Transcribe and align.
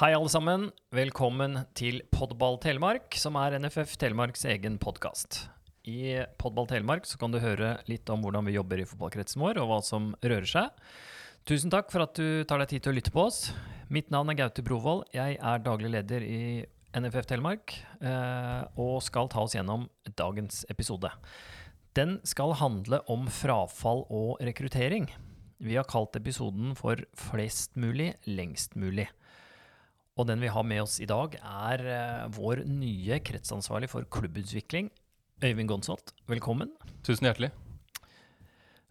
Hei, 0.00 0.14
alle 0.16 0.30
sammen. 0.32 0.62
Velkommen 0.96 1.58
til 1.76 1.98
Podball 2.08 2.54
Telemark, 2.62 3.12
som 3.20 3.34
er 3.36 3.58
NFF 3.60 3.98
Telemarks 4.00 4.46
egen 4.48 4.78
podkast. 4.80 5.42
I 5.84 6.22
Podball 6.40 6.70
Telemark 6.70 7.04
så 7.04 7.18
kan 7.20 7.34
du 7.34 7.36
høre 7.42 7.74
litt 7.84 8.08
om 8.08 8.24
hvordan 8.24 8.48
vi 8.48 8.54
jobber 8.54 8.80
i 8.80 8.86
fotballkretsen 8.88 9.44
vår, 9.44 9.60
og 9.60 9.68
hva 9.68 9.78
som 9.84 10.14
rører 10.24 10.48
seg. 10.48 10.80
Tusen 11.44 11.68
takk 11.68 11.92
for 11.92 12.06
at 12.06 12.16
du 12.16 12.48
tar 12.48 12.64
deg 12.64 12.72
tid 12.72 12.86
til 12.86 12.94
å 12.94 12.96
lytte 12.96 13.12
på 13.12 13.26
oss. 13.26 13.42
Mitt 13.92 14.08
navn 14.08 14.32
er 14.32 14.40
Gaute 14.40 14.64
Brovold. 14.64 15.04
Jeg 15.12 15.36
er 15.36 15.64
daglig 15.68 15.92
leder 15.92 16.24
i 16.24 16.40
NFF 16.96 17.28
Telemark 17.34 17.76
eh, 18.00 18.80
og 18.80 19.04
skal 19.04 19.28
ta 19.28 19.44
oss 19.44 19.58
gjennom 19.58 19.84
dagens 20.16 20.64
episode. 20.72 21.12
Den 21.92 22.22
skal 22.24 22.56
handle 22.56 23.04
om 23.04 23.28
frafall 23.28 24.06
og 24.08 24.40
rekruttering. 24.48 25.12
Vi 25.60 25.76
har 25.76 25.84
kalt 25.84 26.16
episoden 26.16 26.72
for 26.72 26.96
'Flest 27.12 27.76
mulig, 27.76 28.14
lengst 28.24 28.80
mulig'. 28.80 29.12
Og 30.20 30.26
den 30.28 30.42
vi 30.42 30.50
har 30.52 30.66
med 30.68 30.82
oss 30.82 30.98
i 31.00 31.08
dag, 31.08 31.32
er 31.40 31.82
eh, 31.88 32.24
vår 32.36 32.66
nye 32.68 33.16
kretsansvarlig 33.24 33.88
for 33.88 34.04
klubbutvikling, 34.12 34.90
Øyvind 35.40 35.70
Gonsholt. 35.70 36.12
Velkommen. 36.28 36.74
Tusen 37.06 37.24
hjertelig. 37.24 37.48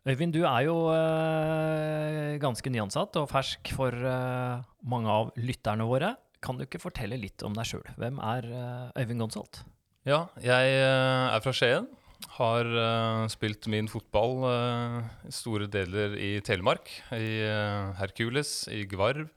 Øyvind, 0.09 0.33
du 0.33 0.39
er 0.49 0.63
jo 0.66 0.73
øh, 0.89 2.39
ganske 2.41 2.73
nyansatt 2.73 3.19
og 3.21 3.30
fersk 3.30 3.69
for 3.77 3.94
øh, 3.94 4.66
mange 4.81 5.13
av 5.13 5.30
lytterne 5.38 5.86
våre. 5.86 6.16
Kan 6.41 6.58
du 6.58 6.66
ikke 6.66 6.81
fortelle 6.81 7.19
litt 7.21 7.45
om 7.45 7.53
deg 7.53 7.69
sjøl? 7.75 7.86
Hvem 8.02 8.17
er 8.25 8.49
øh, 8.49 8.89
Øyvind 9.03 9.21
Gonsholt? 9.21 9.61
Ja, 10.09 10.23
jeg 10.41 10.75
er 10.81 11.45
fra 11.45 11.53
Skien. 11.53 11.86
Har 12.39 12.67
spilt 13.31 13.69
min 13.71 13.88
fotball 13.88 14.41
i 15.30 15.31
store 15.31 15.69
deler 15.71 16.17
i 16.19 16.39
Telemark. 16.43 16.89
I 17.16 17.45
Hercules, 18.02 18.66
i 18.73 18.81
Gvarv. 18.89 19.30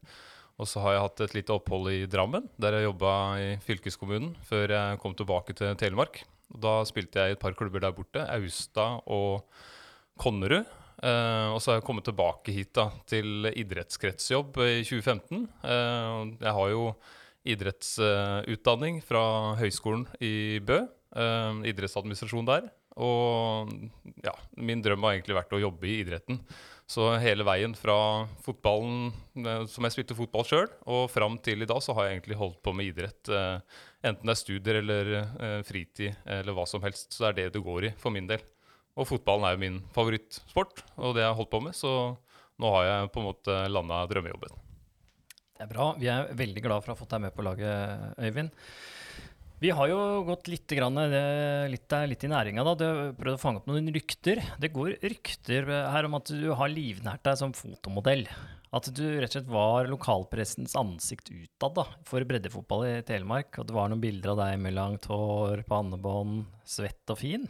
Og 0.61 0.69
så 0.69 0.83
har 0.84 0.97
jeg 0.97 1.05
hatt 1.06 1.22
et 1.25 1.34
lite 1.39 1.55
opphold 1.55 1.89
i 1.92 2.05
Drammen, 2.11 2.45
der 2.61 2.77
jeg 2.77 2.89
jobba 2.91 3.12
i 3.41 3.48
fylkeskommunen 3.64 4.34
før 4.47 4.75
jeg 4.77 5.00
kom 5.03 5.17
tilbake 5.19 5.56
til 5.58 5.75
Telemark. 5.81 6.22
Da 6.53 6.83
spilte 6.89 7.22
jeg 7.22 7.33
i 7.33 7.36
et 7.36 7.42
par 7.42 7.56
klubber 7.56 7.83
der 7.83 7.95
borte, 7.97 8.27
Austad 8.36 9.00
og 9.11 9.47
Konnerud. 10.20 10.69
Eh, 11.03 11.48
og 11.50 11.58
så 11.58 11.73
har 11.73 11.80
jeg 11.80 11.86
kommet 11.89 12.06
tilbake 12.06 12.55
hit 12.55 12.70
da, 12.78 12.91
til 13.11 13.48
idrettskretsjobb 13.48 14.61
i 14.62 14.83
2015. 14.86 15.48
Eh, 15.64 16.19
jeg 16.45 16.56
har 16.58 16.70
jo 16.70 16.84
idrettsutdanning 17.42 19.00
fra 19.03 19.25
Høgskolen 19.58 20.06
i 20.23 20.61
Bø. 20.62 20.84
eh, 21.17 21.58
idrettsadministrasjon 21.73 22.47
der. 22.47 22.70
Og 23.00 23.73
ja, 24.23 24.34
min 24.56 24.83
drøm 24.84 25.03
har 25.03 25.17
egentlig 25.17 25.36
vært 25.41 25.56
å 25.56 25.62
jobbe 25.64 25.89
i 25.89 25.98
idretten. 26.05 26.39
Så 26.92 27.06
hele 27.22 27.44
veien 27.46 27.72
fra 27.78 27.96
fotballen, 28.44 29.12
eh, 29.40 29.62
som 29.70 29.86
jeg 29.86 29.94
spilte 29.94 30.16
fotball 30.18 30.44
sjøl, 30.44 30.66
og 30.84 31.06
fram 31.08 31.38
til 31.40 31.64
i 31.64 31.68
dag, 31.68 31.80
så 31.80 31.94
har 31.96 32.08
jeg 32.08 32.18
egentlig 32.18 32.40
holdt 32.40 32.58
på 32.64 32.74
med 32.76 32.90
idrett. 32.90 33.30
eh, 33.32 33.60
enten 34.04 34.28
det 34.28 34.34
er 34.34 34.40
studier 34.40 34.80
eller 34.82 35.12
eh, 35.22 35.62
fritid 35.64 36.18
eller 36.26 36.52
hva 36.52 36.66
som 36.68 36.82
helst. 36.84 37.08
Så 37.14 37.24
det 37.24 37.30
er 37.30 37.38
det 37.38 37.54
det 37.54 37.64
går 37.64 37.88
i 37.88 37.94
for 37.96 38.12
min 38.12 38.28
del. 38.28 38.44
Og 38.92 39.08
fotballen 39.08 39.48
er 39.48 39.56
jo 39.56 39.62
min 39.62 39.80
favorittsport, 39.94 40.82
og 40.98 41.14
det 41.16 41.24
jeg 41.24 41.30
har 41.30 41.38
holdt 41.38 41.54
på 41.54 41.62
med. 41.64 41.78
Så 41.78 41.92
nå 42.60 42.74
har 42.76 42.84
jeg 42.84 43.12
på 43.14 43.22
en 43.22 43.28
måte 43.30 43.56
landa 43.72 44.02
drømmejobben. 44.10 44.58
Det 45.56 45.64
er 45.64 45.72
bra. 45.72 45.92
Vi 45.96 46.11
er 46.12 46.28
veldig 46.36 46.64
glad 46.67 46.83
for 46.83 46.92
å 46.92 46.96
ha 46.96 47.00
fått 47.00 47.14
deg 47.14 47.24
med 47.24 47.33
på 47.33 47.46
laget, 47.46 48.18
Øyvind. 48.20 48.52
Vi 49.62 49.70
har 49.70 49.86
jo 49.86 49.98
gått 50.27 50.48
litt, 50.50 50.73
grann, 50.74 50.96
eh, 50.98 51.68
litt, 51.70 51.86
litt 52.11 52.24
i 52.27 52.30
næringa. 52.33 52.64
da. 52.67 52.74
Du 52.74 53.14
prøvd 53.14 53.36
å 53.36 53.39
fange 53.39 53.61
opp 53.61 53.68
noen 53.70 53.92
rykter. 53.95 54.42
Det 54.58 54.73
går 54.74 54.98
rykter 54.98 55.68
her 55.86 56.05
om 56.08 56.17
at 56.18 56.33
du 56.34 56.50
har 56.50 56.67
livnært 56.67 57.23
deg 57.23 57.39
som 57.39 57.52
fotomodell. 57.55 58.27
At 58.74 58.90
du 58.90 59.05
rett 59.20 59.30
og 59.30 59.36
slett 59.36 59.52
var 59.52 59.86
lokalpressens 59.86 60.74
ansikt 60.74 61.30
utad 61.30 61.77
da, 61.77 61.84
for 62.02 62.27
breddefotball 62.27 62.89
i 62.89 63.02
Telemark. 63.06 63.55
At 63.55 63.68
det 63.68 63.77
var 63.77 63.92
noen 63.92 64.02
bilder 64.02 64.33
av 64.34 64.40
deg 64.42 64.58
med 64.58 64.74
langt 64.74 65.06
hår, 65.06 65.62
pannebånd, 65.70 66.42
svett 66.67 67.14
og 67.14 67.20
fin. 67.23 67.46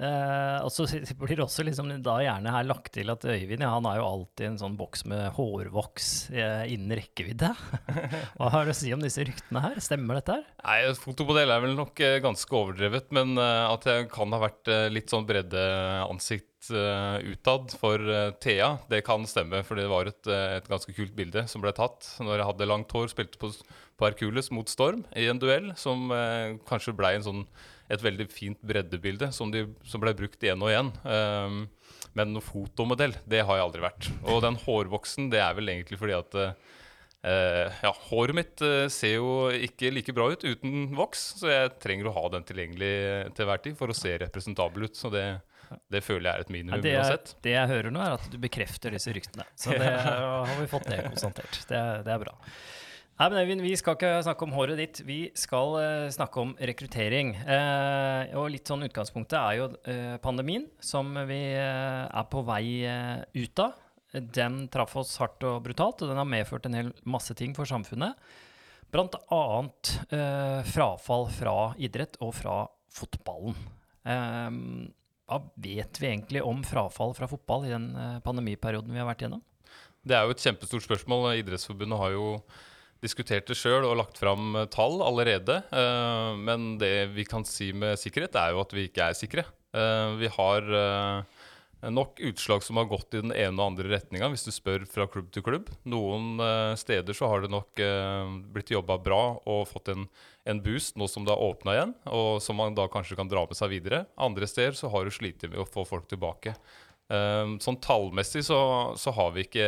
Eh, 0.00 0.58
og 0.64 0.70
så 0.72 0.86
blir 1.20 1.36
det 1.36 1.44
også 1.44 1.64
liksom 1.66 1.90
da 2.04 2.16
gjerne 2.24 2.54
her 2.54 2.68
lagt 2.68 2.94
til 2.94 3.12
at 3.12 3.24
Øyvind 3.28 3.64
ja, 3.66 3.72
han 3.74 3.88
har 3.88 3.98
jo 4.00 4.06
alltid 4.06 4.46
en 4.48 4.60
sånn 4.62 4.78
boks 4.78 5.04
med 5.10 5.26
hårvoks 5.36 6.08
eh, 6.32 6.72
innen 6.72 6.96
rekkevidde. 6.96 7.52
Hva 8.38 8.52
har 8.54 8.64
du 8.64 8.72
å 8.72 8.76
si 8.76 8.92
om 8.96 9.04
disse 9.04 9.24
ryktene 9.28 9.64
her? 9.66 9.80
Stemmer 9.84 10.20
dette 10.20 10.38
her? 10.38 10.46
Nei, 10.64 10.78
Fotomodell 11.00 11.52
er 11.52 11.64
vel 11.66 11.76
nok 11.76 12.00
eh, 12.04 12.18
ganske 12.24 12.56
overdrevet, 12.56 13.10
men 13.16 13.36
at 13.40 13.84
jeg 13.86 14.08
kan 14.12 14.32
ha 14.34 14.40
vært 14.42 14.68
litt 14.92 15.12
sånn 15.12 15.26
breddeansikt 15.28 16.49
uh, 16.68 17.16
utad 17.24 17.72
for 17.80 18.02
uh, 18.04 18.30
Thea, 18.42 18.74
det 18.90 19.02
kan 19.06 19.24
stemme. 19.28 19.62
For 19.66 19.80
det 19.80 19.88
var 19.90 20.10
et, 20.10 20.28
eh, 20.28 20.56
et 20.58 20.68
ganske 20.68 20.92
kult 20.96 21.14
bilde 21.16 21.46
som 21.48 21.62
ble 21.64 21.72
tatt 21.76 22.08
når 22.20 22.40
jeg 22.40 22.48
hadde 22.50 22.68
langt 22.68 22.92
hår, 22.94 23.08
spilte 23.12 23.40
på, 23.40 23.50
på 23.96 24.08
Hercules 24.08 24.50
mot 24.52 24.68
Storm 24.68 25.04
i 25.16 25.28
en 25.32 25.40
duell, 25.40 25.70
som 25.80 26.12
uh, 26.12 26.58
kanskje 26.68 26.96
ble 26.96 27.14
sånn, 27.24 27.46
et 27.90 28.04
veldig 28.04 28.28
fint 28.30 28.60
breddebilde 28.62 29.32
som, 29.34 29.50
de, 29.50 29.64
som 29.88 30.02
ble 30.02 30.12
brukt 30.18 30.44
igjen 30.44 30.60
og 30.62 30.70
igjen. 30.70 30.92
Um, 31.02 31.62
men 32.14 32.34
noe 32.34 32.44
fotomodell, 32.44 33.16
det 33.30 33.42
har 33.46 33.58
jeg 33.58 33.66
aldri 33.66 33.82
vært. 33.86 34.10
Og 34.28 34.44
den 34.44 34.60
hårvoksen, 34.60 35.32
det 35.32 35.40
er 35.42 35.56
vel 35.58 35.72
egentlig 35.72 35.98
fordi 36.02 36.18
at 36.18 36.38
Uh, 37.20 37.68
ja, 37.84 37.90
håret 38.08 38.32
mitt 38.32 38.62
uh, 38.64 38.86
ser 38.88 39.18
jo 39.18 39.50
ikke 39.52 39.90
like 39.92 40.12
bra 40.16 40.30
ut 40.32 40.40
uten 40.40 40.94
voks, 40.96 41.24
så 41.42 41.50
jeg 41.50 41.72
trenger 41.82 42.08
å 42.08 42.14
ha 42.16 42.22
den 42.32 42.46
tilgjengelig 42.48 42.94
til 43.36 43.48
hver 43.50 43.60
tid 43.60 43.76
for 43.76 43.92
å 43.92 43.96
se 43.96 44.14
representabel 44.22 44.86
ut. 44.88 44.96
Så 44.96 45.10
det, 45.12 45.26
det 45.92 46.02
føler 46.04 46.26
jeg 46.26 46.32
er 46.32 46.44
et 46.44 46.52
minimum 46.52 46.82
det, 46.82 46.92
jeg, 46.94 47.04
uansett. 47.04 47.32
det 47.44 47.54
jeg 47.54 47.70
hører 47.70 47.94
nå, 47.94 48.02
er 48.02 48.16
at 48.18 48.28
du 48.32 48.36
bekrefter 48.42 48.94
disse 48.94 49.14
ryktene. 49.14 49.46
Så 49.58 49.74
det 49.74 49.88
har 50.08 50.54
vi 50.58 50.68
fått 50.70 50.88
det 50.90 51.02
konstatert. 51.06 51.62
Det, 51.68 51.80
det 52.06 52.14
er 52.14 52.22
bra. 52.22 52.34
Nei, 53.20 53.26
men 53.28 53.38
Øyvind, 53.42 53.62
Vi 53.66 53.74
skal 53.76 53.98
ikke 53.98 54.12
snakke 54.24 54.46
om 54.46 54.54
håret 54.56 54.78
ditt, 54.80 55.02
vi 55.04 55.18
skal 55.36 55.74
uh, 55.76 56.06
snakke 56.12 56.40
om 56.40 56.54
rekruttering. 56.56 57.34
Uh, 57.44 58.32
og 58.40 58.48
litt 58.54 58.70
sånn 58.70 58.86
Utgangspunktet 58.86 59.36
er 59.36 59.58
jo 59.58 59.66
uh, 59.76 60.16
pandemien, 60.24 60.64
som 60.80 61.12
vi 61.28 61.40
er 61.60 62.28
på 62.32 62.42
vei 62.48 62.64
ut 63.36 63.64
av. 63.66 63.76
Den 64.10 64.64
traff 64.72 64.96
oss 64.98 65.12
hardt 65.20 65.44
og 65.46 65.60
brutalt, 65.66 66.00
og 66.02 66.10
den 66.10 66.18
har 66.18 66.26
medført 66.26 66.64
en 66.66 66.78
hel 66.78 66.94
masse 67.04 67.36
ting 67.38 67.52
for 67.54 67.68
samfunnet. 67.68 68.16
Bl.a. 68.90 69.06
annet 69.36 69.92
frafall 70.66 71.28
fra 71.30 71.52
idrett 71.78 72.16
og 72.24 72.32
fra 72.34 72.64
fotballen. 72.90 73.54
Eh, 74.04 74.50
hva 75.30 75.38
vet 75.62 76.00
vi 76.00 76.08
egentlig 76.10 76.42
om 76.42 76.64
frafall 76.66 77.14
fra 77.14 77.28
fotball 77.30 77.68
i 77.68 77.72
den 77.72 77.92
eh, 77.94 78.18
pandemiperioden 78.24 78.90
vi 78.90 79.00
har 79.00 79.08
vært 79.08 79.22
gjennom? 79.24 79.44
Det 80.02 80.16
er 80.16 80.26
jo 80.26 80.34
et 80.34 80.42
kjempestort 80.42 80.86
spørsmål. 80.86 81.28
Idrettsforbundet 81.38 82.00
har 82.00 82.14
jo 82.16 82.26
diskutert 83.04 83.46
det 83.48 83.56
sjøl 83.56 83.86
og 83.86 83.98
lagt 84.00 84.18
fram 84.20 84.56
eh, 84.58 84.68
tall 84.72 84.98
allerede. 85.06 85.60
Eh, 85.70 86.32
men 86.40 86.74
det 86.82 87.12
vi 87.14 87.26
kan 87.28 87.46
si 87.46 87.70
med 87.76 88.00
sikkerhet, 88.00 88.34
er 88.34 88.56
jo 88.56 88.64
at 88.64 88.74
vi 88.74 88.88
ikke 88.90 89.10
er 89.10 89.18
sikre. 89.18 89.46
Vi 89.70 90.26
har 90.34 90.64
nok 91.88 92.20
utslag 92.30 92.64
som 92.66 92.76
har 92.76 92.88
gått 92.90 93.14
i 93.16 93.22
den 93.22 93.32
ene 93.32 93.56
og 93.56 93.72
andre 93.72 93.88
retninga, 93.94 94.28
hvis 94.32 94.44
du 94.44 94.52
spør 94.52 94.84
fra 94.90 95.06
klubb 95.10 95.30
til 95.32 95.44
klubb. 95.46 95.70
Noen 95.88 96.42
eh, 96.44 96.74
steder 96.80 97.16
så 97.16 97.30
har 97.32 97.44
det 97.44 97.52
nok 97.54 97.80
eh, 97.80 98.34
blitt 98.52 98.74
jobba 98.74 98.98
bra 99.00 99.22
og 99.38 99.64
fått 99.70 99.92
en, 99.94 100.04
en 100.44 100.60
boost 100.64 101.00
nå 101.00 101.08
som 101.08 101.24
det 101.24 101.32
har 101.32 101.40
åpna 101.40 101.78
igjen, 101.78 101.96
og 102.12 102.42
som 102.44 102.60
man 102.60 102.76
da 102.76 102.88
kanskje 102.92 103.16
kan 103.18 103.30
dra 103.30 103.46
med 103.48 103.58
seg 103.58 103.72
videre. 103.72 104.04
Andre 104.20 104.50
steder 104.50 104.76
så 104.76 104.92
har 104.92 105.08
du 105.08 105.14
slitt 105.14 105.48
med 105.48 105.60
å 105.62 105.68
få 105.68 105.86
folk 105.88 106.10
tilbake. 106.10 106.56
Um, 107.10 107.56
sånn 107.58 107.80
tallmessig 107.82 108.44
så, 108.46 108.56
så 108.94 109.10
har 109.16 109.32
vi 109.34 109.42
ikke 109.42 109.64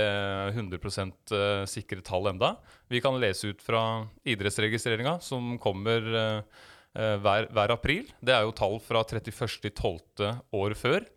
100 0.54 0.78
eh, 0.78 1.64
sikre 1.66 2.04
tall 2.06 2.28
enda. 2.30 2.52
Vi 2.86 3.00
kan 3.02 3.18
lese 3.18 3.50
ut 3.50 3.64
fra 3.64 4.04
idrettsregistreringa 4.22 5.16
som 5.26 5.56
kommer 5.58 6.06
eh, 6.06 6.60
eh, 6.94 7.16
hver, 7.18 7.48
hver 7.50 7.74
april. 7.74 8.12
Det 8.22 8.36
er 8.36 8.46
jo 8.46 8.54
tall 8.54 8.78
fra 8.84 9.02
31.12. 9.02 10.30
året 10.54 10.78
før. 10.78 11.08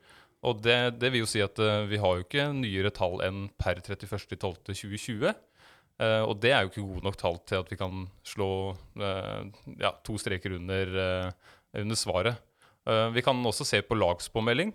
Og 0.46 0.62
det, 0.62 0.78
det 1.02 1.12
vil 1.12 1.24
jo 1.24 1.30
si 1.30 1.42
at 1.44 1.60
uh, 1.62 1.88
vi 1.90 2.00
har 2.02 2.18
jo 2.18 2.26
ikke 2.26 2.50
nyere 2.54 2.94
tall 2.94 3.22
enn 3.26 3.48
per 3.58 3.82
31.12.2020. 3.82 5.34
Uh, 5.96 6.24
og 6.28 6.36
det 6.44 6.52
er 6.52 6.66
jo 6.66 6.74
ikke 6.74 6.84
gode 6.86 7.06
nok 7.08 7.18
tall 7.20 7.40
til 7.48 7.64
at 7.64 7.72
vi 7.72 7.80
kan 7.80 8.06
slå 8.28 8.50
uh, 8.74 9.42
ja, 9.80 9.96
to 10.06 10.20
streker 10.22 10.58
under, 10.60 10.92
eh, 11.06 11.56
under 11.82 11.98
svaret. 12.00 12.44
Eh, 12.86 13.10
vi 13.10 13.24
kan 13.26 13.42
også 13.46 13.66
se 13.66 13.82
på 13.82 13.98
lagspåmelding 13.98 14.74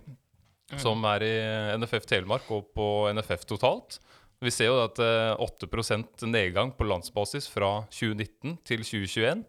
som 0.79 1.03
er 1.11 1.25
i 1.27 1.35
NFF 1.79 2.07
Telemark 2.07 2.51
og 2.55 2.71
på 2.75 2.87
NFF 3.15 3.47
totalt. 3.51 3.99
Vi 4.41 4.53
ser 4.55 4.71
jo 4.71 4.81
at 4.85 4.99
eh, 5.03 5.35
8% 5.37 6.27
nedgang 6.31 6.73
på 6.77 6.87
landsbasis 6.89 7.49
fra 7.51 7.81
2019 7.91 8.59
til 8.67 8.85
2021. 8.87 9.45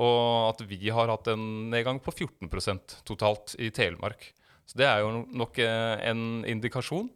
Og 0.00 0.20
at 0.52 0.62
vi 0.70 0.90
har 0.94 1.10
hatt 1.10 1.28
en 1.32 1.42
nedgang 1.72 1.98
på 2.02 2.14
14% 2.14 3.00
totalt 3.06 3.56
i 3.58 3.72
Telemark. 3.74 4.30
Så 4.70 4.78
det 4.78 4.86
er 4.86 5.02
jo 5.02 5.24
nok 5.26 5.58
eh, 5.58 5.96
en 6.06 6.44
indikasjon. 6.46 7.08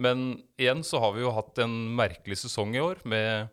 Men 0.00 0.40
igjen 0.58 0.82
så 0.86 0.98
har 1.02 1.12
vi 1.14 1.22
jo 1.22 1.34
hatt 1.34 1.60
en 1.62 1.74
merkelig 1.94 2.40
sesong 2.42 2.72
i 2.74 2.82
år 2.82 3.02
med 3.06 3.50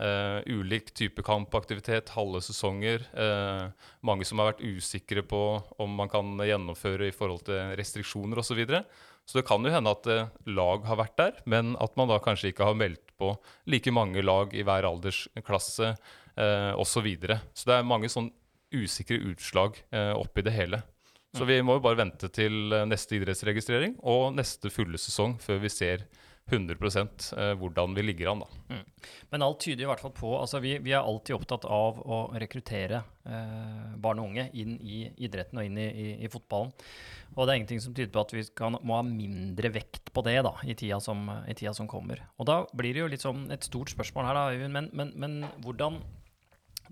eh, 0.00 0.38
ulik 0.48 0.90
type 0.96 1.22
kampaktivitet, 1.22 2.14
halve 2.16 2.40
sesonger. 2.42 3.04
eh, 3.12 3.68
mange 4.00 4.24
som 4.24 4.40
har 4.40 4.52
vært 4.52 4.64
usikre 4.64 5.22
på 5.22 5.42
om 5.78 5.94
man 5.94 6.10
kan 6.10 6.34
gjennomføre 6.40 7.10
i 7.10 7.14
forhold 7.14 7.44
til 7.46 7.76
restriksjoner 7.78 8.40
osv. 8.40 8.48
Så, 8.48 8.58
videre. 8.58 8.84
så 9.26 9.38
det 9.38 9.46
kan 9.46 9.62
jo 9.62 9.70
hende 9.70 9.92
at 9.92 10.06
eh, 10.06 10.32
lag 10.46 10.88
har 10.88 10.96
vært 10.96 11.16
der, 11.20 11.38
men 11.44 11.76
at 11.78 11.96
man 11.96 12.08
da 12.08 12.18
kanskje 12.18 12.50
ikke 12.50 12.66
har 12.66 12.78
meldt 12.78 13.14
på 13.18 13.36
like 13.66 13.92
mange 13.92 14.22
lag 14.24 14.54
i 14.54 14.64
hver 14.66 14.88
aldersklasse 14.88 15.92
eh, 15.92 16.72
osv. 16.74 16.96
Så, 16.96 17.04
videre. 17.04 17.40
så 17.54 17.70
det 17.70 17.78
er 17.78 17.88
mange 17.92 18.10
sånn 18.10 18.32
usikre 18.74 19.20
utslag 19.30 19.76
oppi 20.18 20.42
det 20.42 20.52
hele. 20.52 20.80
Så 21.36 21.48
vi 21.48 21.58
må 21.64 21.76
jo 21.76 21.84
bare 21.84 22.00
vente 22.00 22.30
til 22.32 22.72
eh, 22.72 22.86
neste 22.88 23.18
idrettsregistrering 23.18 23.98
og 24.08 24.30
neste 24.36 24.72
fulle 24.72 25.00
sesong 25.00 25.36
før 25.42 25.60
vi 25.64 25.72
ser 25.72 26.06
100 26.46 26.78
eh, 27.36 27.54
hvordan 27.58 27.94
vi 27.94 28.02
ligger 28.02 28.30
an. 28.30 28.44
da. 28.44 28.78
Men 29.30 29.42
alt 29.42 29.60
tyder 29.60 29.82
i 29.82 29.88
hvert 29.90 30.02
fall 30.02 30.14
på 30.14 30.30
altså 30.38 30.60
Vi, 30.62 30.76
vi 30.78 30.92
er 30.94 31.02
alltid 31.02 31.34
opptatt 31.34 31.66
av 31.66 31.98
å 31.98 32.20
rekruttere 32.38 33.02
eh, 33.26 33.94
barn 33.98 34.22
og 34.22 34.30
unge 34.30 34.46
inn 34.54 34.76
i 34.78 35.02
idretten 35.26 35.58
og 35.58 35.66
inn 35.66 35.80
i, 35.82 35.86
i, 35.90 36.06
i, 36.22 36.30
fotballen. 36.30 36.70
Og 37.34 37.42
det 37.42 37.52
er 37.52 37.58
ingenting 37.58 37.82
som 37.82 37.96
tyder 37.96 38.12
på 38.14 38.22
at 38.22 38.34
vi 38.36 38.44
kan, 38.56 38.78
må 38.86 39.00
ha 39.00 39.02
mindre 39.06 39.72
vekt 39.74 40.12
på 40.14 40.22
det 40.26 40.38
da, 40.46 40.54
i 40.62 40.78
tida, 40.78 41.00
som, 41.02 41.26
i 41.50 41.56
tida 41.58 41.74
som 41.74 41.90
kommer. 41.90 42.22
Og 42.38 42.46
da 42.48 42.60
blir 42.72 42.94
det 42.94 43.02
jo 43.02 43.10
litt 43.10 43.26
sånn 43.26 43.48
et 43.54 43.66
stort 43.66 43.90
spørsmål 43.92 44.30
her, 44.30 44.38
da, 44.38 44.46
Øyvind. 44.54 44.76
Men, 44.78 44.90
men, 44.94 45.12
men 45.18 45.64
hvordan 45.66 45.98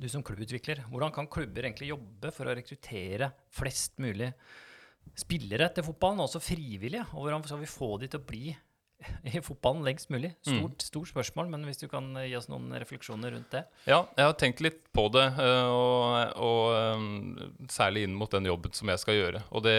du 0.01 0.09
som 0.11 0.25
klubbutvikler, 0.27 0.85
hvordan 0.91 1.13
kan 1.15 1.31
klubber 1.31 1.67
egentlig 1.67 1.93
jobbe 1.93 2.31
for 2.35 2.49
å 2.49 2.55
rekruttere 2.57 3.31
flest 3.55 4.01
mulig 4.03 4.31
spillere 5.19 5.69
til 5.75 5.87
fotballen, 5.87 6.25
også 6.25 6.43
frivillige? 6.43 7.05
Og 7.15 7.27
hvordan 7.27 7.45
skal 7.47 7.61
vi 7.63 7.71
få 7.71 7.95
de 8.03 8.09
til 8.11 8.23
å 8.23 8.27
bli 8.27 8.55
i 9.35 9.43
fotballen 9.45 9.85
lengst 9.87 10.11
mulig? 10.13 10.33
Stort, 10.41 10.79
mm. 10.79 10.87
stort 10.89 11.11
spørsmål, 11.13 11.51
men 11.53 11.67
hvis 11.69 11.83
du 11.83 11.87
kan 11.93 12.09
gi 12.25 12.35
oss 12.39 12.49
noen 12.51 12.73
refleksjoner 12.81 13.35
rundt 13.37 13.55
det? 13.55 13.65
Ja, 13.91 14.03
jeg 14.17 14.31
har 14.31 14.37
tenkt 14.41 14.63
litt 14.65 14.81
på 14.97 15.07
det, 15.15 15.27
eh, 15.45 15.71
og, 15.71 16.39
og 16.43 16.63
eh, 16.79 17.67
særlig 17.73 18.07
inn 18.09 18.17
mot 18.19 18.33
den 18.33 18.49
jobben 18.51 18.75
som 18.77 18.91
jeg 18.93 19.03
skal 19.03 19.21
gjøre. 19.21 19.45
Og 19.55 19.67
det, 19.67 19.79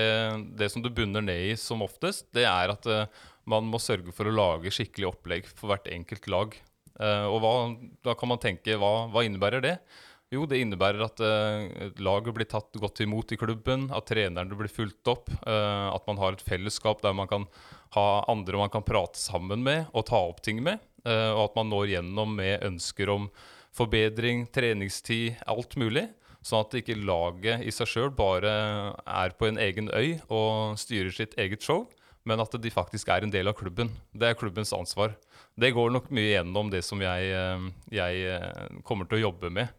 det 0.59 0.71
som 0.73 0.85
du 0.85 0.91
bunner 0.93 1.25
ned 1.25 1.51
i 1.51 1.57
som 1.59 1.83
oftest, 1.85 2.29
det 2.35 2.47
er 2.49 2.75
at 2.75 2.87
eh, 2.91 3.25
man 3.49 3.67
må 3.69 3.81
sørge 3.81 4.13
for 4.15 4.29
å 4.29 4.33
lage 4.33 4.73
skikkelig 4.73 5.11
opplegg 5.11 5.51
for 5.51 5.73
hvert 5.73 5.91
enkelt 5.91 6.31
lag. 6.31 6.55
Uh, 6.95 7.27
og 7.27 7.39
hva, 7.43 7.53
da 8.07 8.15
kan 8.17 8.31
man 8.31 8.41
tenke, 8.41 8.77
hva, 8.79 9.07
hva, 9.11 9.23
innebærer 9.27 9.63
det? 9.63 9.75
Jo, 10.33 10.45
det 10.49 10.61
innebærer 10.63 11.03
at 11.05 11.21
uh, 11.21 11.91
laget 12.01 12.35
blir 12.35 12.47
tatt 12.49 12.79
godt 12.81 13.03
imot 13.03 13.35
i 13.35 13.39
klubben, 13.39 13.89
at 13.93 14.07
trenerne 14.09 14.57
blir 14.57 14.71
fulgt 14.71 15.11
opp, 15.11 15.29
uh, 15.43 15.91
at 15.91 16.07
man 16.07 16.21
har 16.21 16.35
et 16.35 16.45
fellesskap 16.45 17.03
der 17.03 17.15
man 17.17 17.29
kan 17.31 17.47
ha 17.95 18.07
andre 18.31 18.59
man 18.59 18.71
kan 18.71 18.83
prate 18.83 19.19
sammen 19.19 19.63
med 19.63 19.85
og 19.95 20.07
ta 20.09 20.19
opp 20.19 20.41
ting 20.43 20.57
med, 20.63 20.81
og 21.05 21.41
at 21.43 21.53
man 21.55 21.69
når 21.69 21.91
gjennom 21.93 22.31
med 22.33 22.63
ønsker 22.65 23.11
om 23.13 23.27
forbedring, 23.77 24.47
treningstid, 24.51 25.37
alt 25.47 25.75
mulig. 25.79 26.07
Sånn 26.45 26.61
at 26.65 26.75
ikke 26.77 26.97
laget 26.97 27.63
i 27.65 27.71
seg 27.73 27.89
sjøl 27.89 28.11
bare 28.13 28.51
er 29.05 29.35
på 29.37 29.47
en 29.47 29.59
egen 29.61 29.87
øy 29.93 30.17
og 30.27 30.81
styrer 30.81 31.13
sitt 31.13 31.37
eget 31.41 31.63
show, 31.65 31.85
men 32.25 32.41
at 32.41 32.57
de 32.61 32.73
faktisk 32.73 33.09
er 33.13 33.25
en 33.25 33.33
del 33.33 33.49
av 33.49 33.55
klubben. 33.57 33.93
Det 34.13 34.29
er 34.29 34.37
klubbens 34.37 34.73
ansvar. 34.75 35.15
Det 35.55 35.71
går 35.71 35.93
nok 35.95 36.09
mye 36.11 36.33
gjennom 36.33 36.69
det 36.71 36.81
som 36.83 36.99
jeg, 36.99 37.31
eh, 37.31 37.67
jeg 37.95 38.23
eh, 38.35 38.79
kommer 38.83 39.07
til 39.07 39.21
å 39.21 39.27
jobbe 39.29 39.51
med. 39.55 39.71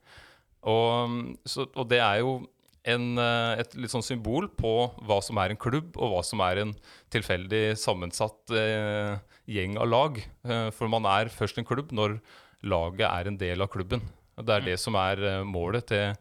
Og, 0.67 1.37
så, 1.47 1.67
og 1.77 1.89
det 1.91 2.01
er 2.01 2.23
jo 2.23 2.39
en, 2.87 3.07
eh, 3.21 3.61
et 3.61 3.77
litt 3.77 3.93
sånn 3.93 4.05
symbol 4.07 4.49
på 4.57 4.73
hva 5.07 5.19
som 5.25 5.39
er 5.43 5.53
en 5.53 5.61
klubb, 5.61 5.93
og 5.99 6.15
hva 6.15 6.23
som 6.25 6.43
er 6.47 6.63
en 6.63 6.73
tilfeldig 7.13 7.77
sammensatt 7.81 8.55
eh, 8.57 9.19
gjeng 9.51 9.77
av 9.83 9.91
lag. 9.91 10.23
Eh, 10.47 10.71
for 10.75 10.91
man 10.93 11.09
er 11.11 11.33
først 11.33 11.61
en 11.61 11.69
klubb 11.69 11.93
når 11.95 12.19
laget 12.67 13.07
er 13.11 13.29
en 13.29 13.39
del 13.41 13.63
av 13.63 13.71
klubben. 13.73 14.05
Det 14.37 14.53
er 14.53 14.65
det 14.65 14.81
som 14.81 14.97
er 15.01 15.23
eh, 15.23 15.45
målet 15.47 15.91
til, 15.93 16.17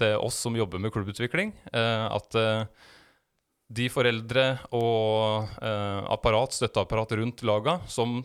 til, 0.00 0.18
oss 0.18 0.42
som 0.42 0.58
jobber 0.58 0.82
med 0.82 0.94
klubbutvikling. 0.94 1.54
at 1.72 2.36
de 3.66 3.88
foreldre 3.90 4.44
og 4.76 5.48
eh, 5.58 6.02
apparat, 6.14 6.54
støtteapparat 6.54 7.16
rundt 7.18 7.42
laga, 7.46 7.80
som, 7.90 8.20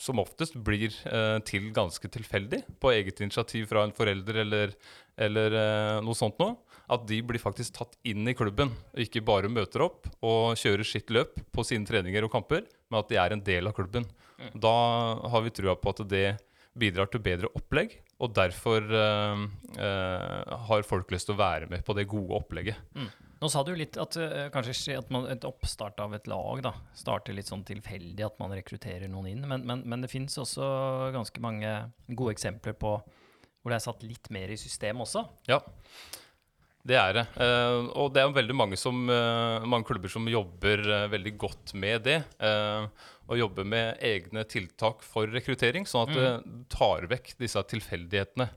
som 0.00 0.18
oftest 0.22 0.56
blir 0.58 0.90
eh, 1.06 1.38
til 1.46 1.70
ganske 1.74 2.10
tilfeldig, 2.10 2.64
på 2.82 2.90
eget 2.94 3.22
initiativ 3.22 3.68
fra 3.70 3.86
en 3.86 3.94
forelder 3.94 4.42
eller, 4.42 4.74
eller 5.16 5.58
eh, 5.60 5.96
noe 6.02 6.18
sånt 6.18 6.42
noe, 6.42 6.58
at 6.92 7.06
de 7.08 7.20
blir 7.24 7.40
faktisk 7.40 7.78
tatt 7.78 7.94
inn 8.10 8.26
i 8.28 8.34
klubben. 8.36 8.74
Og 8.92 9.04
ikke 9.06 9.22
bare 9.24 9.52
møter 9.52 9.86
opp 9.86 10.10
og 10.18 10.58
kjører 10.58 10.86
sitt 10.88 11.12
løp 11.14 11.38
på 11.54 11.64
sine 11.64 11.86
treninger 11.88 12.26
og 12.26 12.34
kamper, 12.34 12.66
men 12.90 13.00
at 13.00 13.12
de 13.12 13.20
er 13.22 13.36
en 13.36 13.44
del 13.46 13.70
av 13.70 13.76
klubben. 13.78 14.08
Mm. 14.42 14.56
Da 14.66 14.76
har 15.30 15.46
vi 15.46 15.54
trua 15.54 15.78
på 15.78 15.94
at 15.94 16.02
det 16.10 16.26
bidrar 16.78 17.06
til 17.12 17.22
bedre 17.22 17.50
opplegg, 17.54 17.94
og 18.22 18.32
derfor 18.34 18.82
eh, 18.82 19.44
eh, 19.78 20.54
har 20.68 20.88
folk 20.88 21.12
lyst 21.14 21.30
til 21.30 21.36
å 21.36 21.42
være 21.42 21.70
med 21.70 21.84
på 21.86 21.94
det 21.94 22.08
gode 22.10 22.40
opplegget. 22.40 22.82
Mm. 22.96 23.12
Nå 23.42 23.48
sa 23.50 23.64
du 23.66 23.72
litt 23.74 23.96
at 23.98 24.14
uh, 24.22 24.46
kanskje 24.54 24.94
at 25.00 25.08
man, 25.10 25.26
et 25.32 25.42
oppstart 25.46 25.98
av 26.04 26.14
et 26.14 26.28
lag 26.30 26.62
da, 26.62 26.70
starter 26.94 27.34
litt 27.34 27.50
sånn 27.50 27.64
tilfeldig, 27.66 28.22
at 28.22 28.38
man 28.38 28.54
rekrutterer 28.54 29.10
noen 29.10 29.32
inn. 29.32 29.42
Men, 29.50 29.64
men, 29.66 29.82
men 29.82 30.04
det 30.04 30.12
finnes 30.12 30.38
også 30.38 30.66
ganske 31.14 31.42
mange 31.42 31.72
gode 32.14 32.36
eksempler 32.36 32.76
på 32.78 32.94
hvor 33.02 33.70
det 33.70 33.78
er 33.78 33.82
satt 33.82 34.04
litt 34.06 34.30
mer 34.34 34.50
i 34.50 34.58
system 34.58 35.02
også. 35.02 35.24
Ja, 35.50 35.58
det 36.86 36.98
er 36.98 37.16
det. 37.18 37.24
Uh, 37.34 37.90
og 37.98 38.14
det 38.14 38.22
er 38.22 38.30
veldig 38.38 38.56
mange, 38.58 38.78
som, 38.78 39.02
uh, 39.10 39.66
mange 39.66 39.90
klubber 39.90 40.10
som 40.10 40.30
jobber 40.30 40.84
veldig 41.10 41.34
godt 41.42 41.74
med 41.74 42.06
det. 42.06 42.20
og 43.26 43.38
jobber 43.38 43.66
med 43.66 43.98
egne 44.06 44.46
tiltak 44.46 45.02
for 45.06 45.30
rekruttering, 45.34 45.86
sånn 45.88 46.06
at 46.06 46.14
mm. 46.14 46.22
det 46.22 46.70
tar 46.74 47.10
vekk 47.10 47.34
disse 47.42 47.66
tilfeldighetene. 47.74 48.50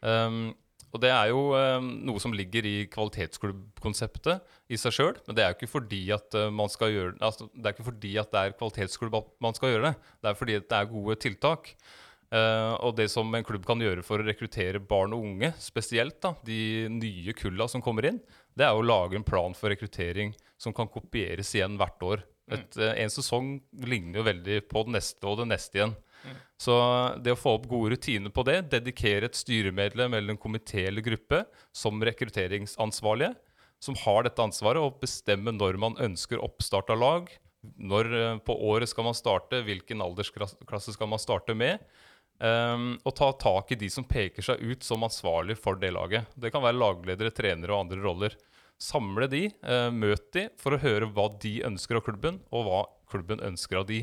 Um, 0.00 0.42
og 0.90 1.02
det 1.02 1.10
er 1.14 1.30
jo 1.30 1.42
eh, 1.54 1.78
noe 2.08 2.20
som 2.22 2.34
ligger 2.34 2.66
i 2.66 2.76
kvalitetsklubbkonseptet 2.90 4.42
i 4.74 4.78
seg 4.80 4.96
sjøl. 4.96 5.16
Men 5.28 5.38
det 5.38 5.44
er 5.44 5.52
jo 5.52 5.58
ikke 5.60 5.74
fordi 5.76 6.02
at 6.14 6.34
uh, 6.34 6.48
man 6.54 6.70
skal 6.72 6.90
gjøre 6.90 7.14
altså, 7.22 7.46
det 7.54 7.68
er 7.68 7.76
ikke 7.76 7.86
fordi 7.92 8.12
at 8.18 8.32
det 8.34 8.42
er 8.42 8.56
kvalitetsklubb 8.58 9.18
at 9.20 9.32
man 9.46 9.58
skal 9.58 9.74
gjøre 9.74 9.90
det. 9.90 10.12
Det 10.18 10.30
er 10.30 10.38
fordi 10.40 10.56
at 10.58 10.70
det 10.72 10.80
er 10.80 10.90
gode 10.90 11.18
tiltak. 11.22 11.74
Eh, 12.30 12.72
og 12.86 12.94
det 12.94 13.08
som 13.10 13.26
en 13.34 13.46
klubb 13.46 13.64
kan 13.66 13.80
gjøre 13.82 14.04
for 14.06 14.22
å 14.22 14.26
rekruttere 14.26 14.82
barn 14.82 15.14
og 15.16 15.24
unge, 15.26 15.50
spesielt 15.58 16.20
da, 16.22 16.36
de 16.46 16.86
nye 16.94 17.34
kulla 17.34 17.66
som 17.70 17.82
kommer 17.82 18.06
inn, 18.06 18.20
det 18.54 18.66
er 18.66 18.76
å 18.76 18.84
lage 18.84 19.18
en 19.18 19.26
plan 19.26 19.54
for 19.56 19.72
rekruttering 19.72 20.30
som 20.60 20.74
kan 20.76 20.90
kopieres 20.90 21.50
igjen 21.56 21.78
hvert 21.80 22.06
år. 22.06 22.22
Et, 22.50 22.78
mm. 22.78 22.86
en 23.02 23.12
sesong 23.14 23.50
ligner 23.86 24.20
jo 24.20 24.26
veldig 24.26 24.62
på 24.70 24.84
det 24.86 24.94
neste 24.98 25.26
og 25.26 25.40
det 25.42 25.50
neste 25.50 25.80
igjen. 25.80 25.96
Så 26.60 26.74
det 27.24 27.32
å 27.32 27.38
få 27.40 27.54
opp 27.56 27.68
gode 27.70 27.94
rutiner 27.94 28.32
på 28.34 28.44
det, 28.44 28.58
dedikere 28.72 29.30
et 29.30 29.38
styremedlem 29.38 30.16
eller 30.16 30.34
en 30.34 30.40
komité 30.40 30.84
eller 30.90 31.04
gruppe 31.06 31.44
som 31.72 32.02
rekrutteringsansvarlige, 32.04 33.32
som 33.80 33.96
har 34.02 34.26
dette 34.26 34.44
ansvaret, 34.44 34.82
og 34.82 35.00
bestemme 35.00 35.54
når 35.56 35.78
man 35.80 35.96
ønsker 36.02 36.42
oppstart 36.44 36.92
av 36.92 37.00
lag, 37.00 37.32
når 37.80 38.12
eh, 38.16 38.36
på 38.44 38.56
året 38.68 38.90
skal 38.92 39.08
man 39.08 39.16
starte, 39.16 39.62
hvilken 39.64 40.04
aldersklasse 40.04 40.94
skal 40.94 41.10
man 41.10 41.22
starte 41.22 41.56
med. 41.56 41.80
Um, 42.40 42.94
og 43.04 43.12
ta 43.18 43.26
tak 43.36 43.74
i 43.74 43.76
de 43.76 43.90
som 43.92 44.06
peker 44.08 44.44
seg 44.44 44.62
ut 44.64 44.84
som 44.84 45.02
ansvarlig 45.04 45.58
for 45.60 45.76
det 45.76 45.90
laget. 45.92 46.30
Det 46.40 46.48
kan 46.54 46.64
være 46.64 46.78
lagledere, 46.78 47.32
trenere 47.36 47.74
og 47.74 47.82
andre 47.84 48.00
roller. 48.00 48.36
Samle 48.80 49.28
de, 49.28 49.42
uh, 49.60 49.90
møt 49.92 50.30
de 50.32 50.46
for 50.60 50.72
å 50.72 50.80
høre 50.80 51.10
hva 51.12 51.26
de 51.42 51.58
ønsker 51.68 52.00
av 52.00 52.06
klubben, 52.06 52.40
og 52.48 52.64
hva 52.64 52.80
klubben 53.12 53.44
ønsker 53.44 53.82
av 53.82 53.90
de. 53.90 54.00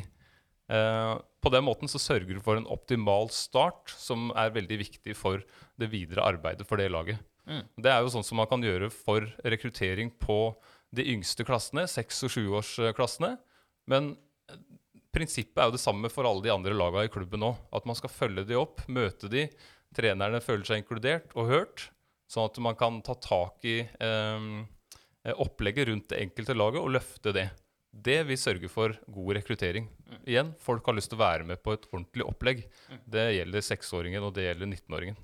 Uh, 0.70 1.18
på 1.44 1.52
den 1.54 1.66
måten 1.68 1.90
så 1.92 2.02
sørger 2.02 2.38
du 2.38 2.44
for 2.44 2.58
en 2.60 2.70
optimal 2.70 3.30
start, 3.34 3.94
som 3.94 4.32
er 4.36 4.56
veldig 4.56 4.80
viktig 4.82 5.16
for 5.18 5.44
det 5.78 5.92
videre 5.92 6.26
arbeidet 6.26 6.66
for 6.68 6.82
det 6.82 6.90
laget. 6.92 7.22
Mm. 7.48 7.64
Det 7.80 7.92
er 7.92 8.02
jo 8.04 8.12
sånn 8.12 8.26
som 8.28 8.42
man 8.42 8.50
kan 8.50 8.64
gjøre 8.66 8.90
for 8.92 9.28
rekruttering 9.46 10.12
på 10.20 10.56
de 10.96 11.06
yngste 11.14 11.46
klassene, 11.48 11.86
seks- 11.88 12.24
og 12.26 12.34
sjuårsklassene. 12.34 13.36
Men 13.88 14.16
prinsippet 15.16 15.62
er 15.62 15.70
jo 15.70 15.78
det 15.78 15.84
samme 15.84 16.12
for 16.12 16.28
alle 16.28 16.44
de 16.46 16.54
andre 16.54 16.76
lagene 16.76 17.08
i 17.08 17.14
klubben 17.14 17.46
òg. 17.48 17.60
At 17.76 17.88
man 17.90 17.98
skal 17.98 18.14
følge 18.14 18.46
de 18.48 18.58
opp, 18.60 18.84
møte 18.92 19.30
de, 19.32 19.48
trenerne 19.96 20.42
føler 20.44 20.68
seg 20.68 20.84
inkludert 20.84 21.32
og 21.38 21.52
hørt. 21.52 21.88
Sånn 22.28 22.50
at 22.50 22.60
man 22.64 22.76
kan 22.80 23.00
ta 23.06 23.16
tak 23.24 23.64
i 23.68 23.80
eh, 23.86 24.50
opplegget 25.38 25.88
rundt 25.92 26.10
det 26.12 26.20
enkelte 26.26 26.58
laget 26.58 26.84
og 26.84 26.92
løfte 26.98 27.34
det. 27.36 27.48
Det 27.92 28.20
vil 28.28 28.40
sørge 28.40 28.70
for 28.72 28.98
god 29.08 29.38
rekruttering. 29.40 29.88
Mm. 30.08 30.20
Igjen, 30.24 30.52
folk 30.64 30.88
har 30.88 30.98
lyst 30.98 31.12
til 31.12 31.20
å 31.20 31.24
være 31.26 31.48
med 31.48 31.62
på 31.64 31.76
et 31.76 31.88
ordentlig 31.92 32.26
opplegg. 32.28 32.66
Mm. 32.90 33.00
Det 33.18 33.26
gjelder 33.38 33.66
seksåringen, 33.70 34.28
og 34.28 34.36
det 34.38 34.48
gjelder 34.48 34.72
19-åringen. 34.72 35.18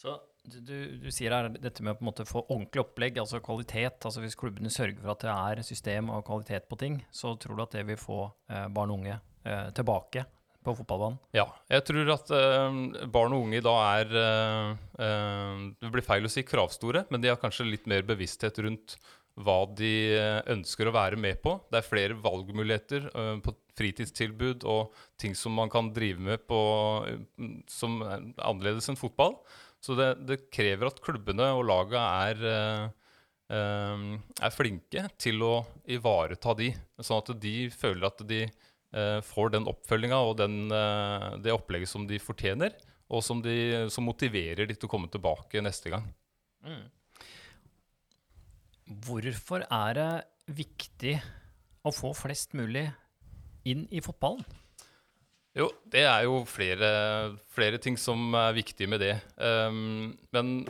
Så 0.00 0.16
du, 0.48 0.74
du, 1.02 1.10
sier 1.12 1.34
her 1.34 1.50
dette 1.52 1.84
med 1.84 1.94
å 1.94 1.98
på 1.98 2.04
en 2.04 2.08
måte 2.08 2.26
få 2.28 2.42
ordentlig 2.46 2.82
opplegg, 2.82 3.18
altså 3.20 3.42
kvalitet. 3.44 4.00
altså 4.08 4.22
Hvis 4.24 4.38
klubbene 4.40 4.72
sørger 4.72 5.00
for 5.02 5.14
at 5.14 5.24
det 5.26 5.34
er 5.34 5.64
system 5.66 6.10
og 6.14 6.24
kvalitet 6.26 6.68
på 6.70 6.78
ting, 6.80 7.00
så 7.12 7.34
tror 7.40 7.58
du 7.58 7.64
at 7.66 7.76
det 7.76 7.86
vil 7.90 8.00
få 8.00 8.22
eh, 8.50 8.68
barn 8.72 8.94
og 8.94 9.02
unge 9.02 9.18
eh, 9.18 9.68
tilbake 9.76 10.24
på 10.64 10.74
fotballbanen? 10.80 11.20
Ja, 11.36 11.46
jeg 11.72 11.84
tror 11.88 12.12
at 12.16 12.34
eh, 12.36 12.80
barn 13.12 13.36
og 13.36 13.46
unge 13.46 13.62
da 13.64 13.76
er 14.00 14.18
eh, 14.24 14.74
eh, 15.06 15.64
Det 15.80 15.92
blir 15.92 16.06
feil 16.06 16.28
å 16.28 16.32
si 16.32 16.44
kravstore, 16.46 17.06
men 17.12 17.22
de 17.22 17.32
har 17.32 17.40
kanskje 17.40 17.68
litt 17.68 17.88
mer 17.90 18.06
bevissthet 18.08 18.60
rundt 18.64 18.98
hva 19.40 19.62
de 19.76 19.94
eh, 20.16 20.40
ønsker 20.52 20.88
å 20.88 20.96
være 20.96 21.20
med 21.20 21.40
på. 21.44 21.58
Det 21.70 21.80
er 21.80 21.90
flere 21.90 22.18
valgmuligheter 22.20 23.08
på 23.44 23.56
fritidstilbud 23.80 24.66
og 24.68 24.94
ting 25.20 25.34
som 25.38 25.56
man 25.56 25.72
kan 25.72 25.90
drive 25.96 26.20
med 26.22 26.44
på, 26.48 26.60
mm, 27.40 27.58
som 27.70 28.00
er 28.04 28.30
annerledes 28.36 28.90
enn 28.92 29.00
fotball. 29.00 29.38
Så 29.80 29.96
det, 29.96 30.10
det 30.28 30.42
krever 30.52 30.90
at 30.90 31.00
klubbene 31.02 31.48
og 31.56 31.64
laga 31.70 32.02
er, 32.28 32.42
eh, 32.50 33.14
eh, 33.56 34.04
er 34.44 34.54
flinke 34.54 35.06
til 35.20 35.40
å 35.46 35.54
ivareta 35.88 36.54
de, 36.58 36.68
sånn 37.00 37.22
at 37.22 37.32
de 37.40 37.54
føler 37.72 38.10
at 38.10 38.20
de 38.28 38.42
eh, 38.44 39.18
får 39.24 39.56
den 39.56 39.68
oppfølginga 39.70 40.20
og 40.20 40.36
den, 40.42 40.62
det 41.40 41.56
opplegget 41.56 41.92
som 41.92 42.04
de 42.08 42.20
fortjener, 42.20 42.76
og 43.10 43.24
som, 43.26 43.40
de, 43.42 43.88
som 43.90 44.04
motiverer 44.06 44.68
de 44.68 44.76
til 44.76 44.86
å 44.86 44.92
komme 44.92 45.08
tilbake 45.10 45.64
neste 45.64 45.90
gang. 45.90 46.04
Hvorfor 48.86 49.64
er 49.64 49.96
det 49.96 50.10
viktig 50.60 51.16
å 51.86 51.92
få 51.94 52.12
flest 52.16 52.52
mulig 52.58 52.84
inn 53.68 53.86
i 53.90 54.02
fotballen? 54.04 54.44
Jo, 55.56 55.66
det 55.90 56.04
er 56.06 56.26
jo 56.28 56.44
flere, 56.46 56.90
flere 57.50 57.80
ting 57.82 57.96
som 57.98 58.34
er 58.38 58.54
viktige 58.54 58.90
med 58.90 59.02
det. 59.02 59.16
Um, 59.36 60.12
men 60.34 60.60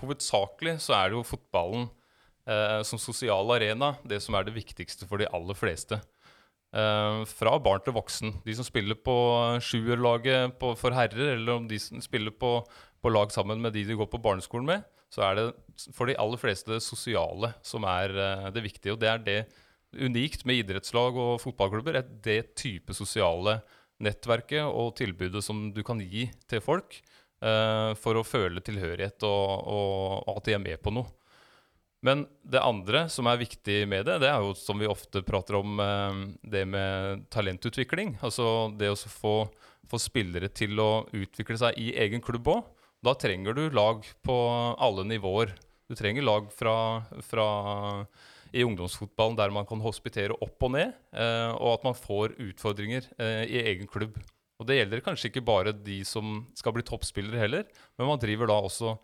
hovedsakelig 0.00 0.78
så 0.86 0.96
er 0.96 1.10
det 1.10 1.18
jo 1.18 1.26
fotballen 1.34 1.90
uh, 2.48 2.80
som 2.86 3.00
sosial 3.00 3.52
arena 3.52 3.92
det 4.08 4.22
som 4.24 4.38
er 4.38 4.48
det 4.48 4.56
viktigste 4.56 5.08
for 5.10 5.20
de 5.20 5.28
aller 5.36 5.58
fleste. 5.58 6.00
Uh, 6.72 7.28
fra 7.28 7.58
barn 7.60 7.84
til 7.84 7.92
voksen. 7.98 8.38
De 8.46 8.56
som 8.56 8.64
spiller 8.64 8.96
på 8.96 9.16
sjuerlaget 9.60 10.56
for 10.80 10.96
herrer, 10.96 11.34
eller 11.34 11.58
om 11.58 11.68
de 11.68 11.76
som 11.82 12.00
spiller 12.00 12.32
på, 12.32 12.62
på, 13.04 13.12
lag 13.12 13.34
sammen 13.34 13.60
med 13.60 13.76
de 13.76 13.84
de 13.84 13.98
går 13.98 14.08
på 14.08 14.22
barneskolen 14.22 14.70
med, 14.70 14.88
så 15.12 15.26
er 15.28 15.36
det 15.36 15.46
for 15.92 16.08
de 16.08 16.16
aller 16.16 16.40
fleste 16.40 16.72
det 16.72 16.80
sosiale 16.80 17.52
som 17.60 17.84
er 17.84 18.16
uh, 18.16 18.48
det 18.54 18.64
viktige. 18.64 18.96
Og 18.96 19.02
det 19.04 19.12
er 19.12 19.20
det 19.28 19.40
unikt 19.92 20.46
med 20.48 20.62
idrettslag 20.62 21.16
og 21.18 21.40
fotballklubber. 21.42 21.98
er 22.00 22.10
det 22.24 22.54
type 22.58 22.94
sosiale 22.96 23.60
nettverket 24.02 24.64
og 24.66 24.94
tilbudet 24.98 25.42
som 25.44 25.70
du 25.74 25.82
kan 25.86 26.00
gi 26.00 26.28
til 26.50 26.62
folk 26.64 26.98
eh, 26.98 27.92
for 27.98 28.18
å 28.18 28.26
føle 28.26 28.62
tilhørighet 28.64 29.24
og, 29.28 29.68
og, 29.68 30.36
at 30.36 30.48
de 30.48 30.56
er 30.56 30.62
med 30.62 30.82
på 30.82 30.94
noe. 30.94 31.10
Men 32.02 32.24
det 32.42 32.58
andre 32.58 33.04
som 33.12 33.28
er 33.30 33.38
viktig 33.38 33.84
med 33.86 34.08
det, 34.08 34.18
det 34.24 34.30
er 34.32 34.42
jo 34.42 34.56
som 34.58 34.80
vi 34.80 34.90
ofte 34.90 35.22
prater 35.22 35.60
om, 35.60 35.78
eh, 35.78 36.22
det 36.42 36.64
med 36.66 37.26
talentutvikling. 37.30 38.16
Altså 38.26 38.72
det 38.78 38.90
å 38.90 38.98
få, 38.98 39.36
få, 39.86 40.02
spillere 40.02 40.50
til 40.50 40.80
å 40.82 41.04
utvikle 41.14 41.60
seg 41.60 41.78
i 41.78 41.92
egen 42.02 42.24
klubb 42.24 42.50
òg. 42.56 42.64
Da 43.02 43.14
trenger 43.18 43.54
du 43.54 43.64
lag 43.74 44.02
på 44.22 44.34
alle 44.78 45.06
nivåer. 45.06 45.54
Du 45.90 45.94
trenger 45.98 46.26
lag 46.26 46.50
fra, 46.54 46.74
fra 47.26 47.46
i 48.52 48.64
ungdomsfotballen 48.66 49.38
der 49.38 49.52
man 49.54 49.66
kan 49.68 49.82
hospitere 49.82 50.36
opp 50.44 50.68
og 50.68 50.74
ned, 50.76 50.94
eh, 51.16 51.50
og 51.56 51.78
at 51.78 51.88
man 51.88 51.98
får 51.98 52.36
utfordringer 52.50 53.08
eh, 53.18 53.44
i 53.48 53.64
egen 53.72 53.90
klubb. 53.90 54.18
Og 54.60 54.68
Det 54.68 54.78
gjelder 54.78 55.02
kanskje 55.02 55.32
ikke 55.32 55.42
bare 55.42 55.74
de 55.74 56.02
som 56.06 56.44
skal 56.54 56.76
bli 56.76 56.84
toppspillere 56.86 57.40
heller, 57.40 57.64
men 57.98 58.10
man 58.12 58.20
driver 58.22 58.50
da 58.50 58.60
også 58.62 58.96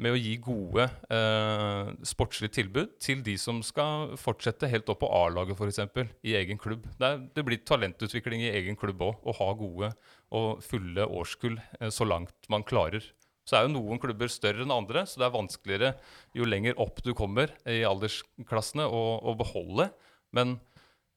med 0.00 0.14
å 0.14 0.18
gi 0.20 0.34
gode 0.40 0.86
eh, 1.12 1.90
sportslige 2.08 2.54
tilbud 2.56 2.94
til 3.02 3.20
de 3.24 3.36
som 3.40 3.60
skal 3.64 4.14
fortsette 4.20 4.68
helt 4.72 4.88
opp 4.92 5.02
på 5.02 5.10
A-laget 5.12 5.58
f.eks. 5.58 5.80
i 6.24 6.36
egen 6.40 6.60
klubb. 6.60 6.86
Det, 6.96 7.06
er, 7.06 7.24
det, 7.36 7.44
blir 7.46 7.60
talentutvikling 7.68 8.46
i 8.46 8.52
egen 8.54 8.78
klubb 8.80 9.02
òg, 9.04 9.20
å 9.20 9.36
ha 9.42 9.50
gode 9.58 9.92
og 10.36 10.64
fulle 10.64 11.04
årskull 11.04 11.58
eh, 11.80 11.90
så 11.92 12.08
langt 12.08 12.48
man 12.52 12.64
klarer. 12.64 13.04
Så 13.50 13.58
er 13.58 13.66
jo 13.66 13.74
noen 13.74 13.98
klubber 13.98 14.30
større 14.30 14.62
enn 14.62 14.70
andre, 14.70 15.02
så 15.10 15.18
det 15.18 15.26
er 15.26 15.34
vanskeligere 15.34 15.92
jo 16.38 16.46
lenger 16.46 16.78
opp 16.78 17.00
du 17.02 17.10
kommer 17.18 17.50
i 17.66 17.80
aldersklassene 17.88 18.86
å, 18.86 19.02
å 19.26 19.34
beholde. 19.40 19.88
Men 20.36 20.54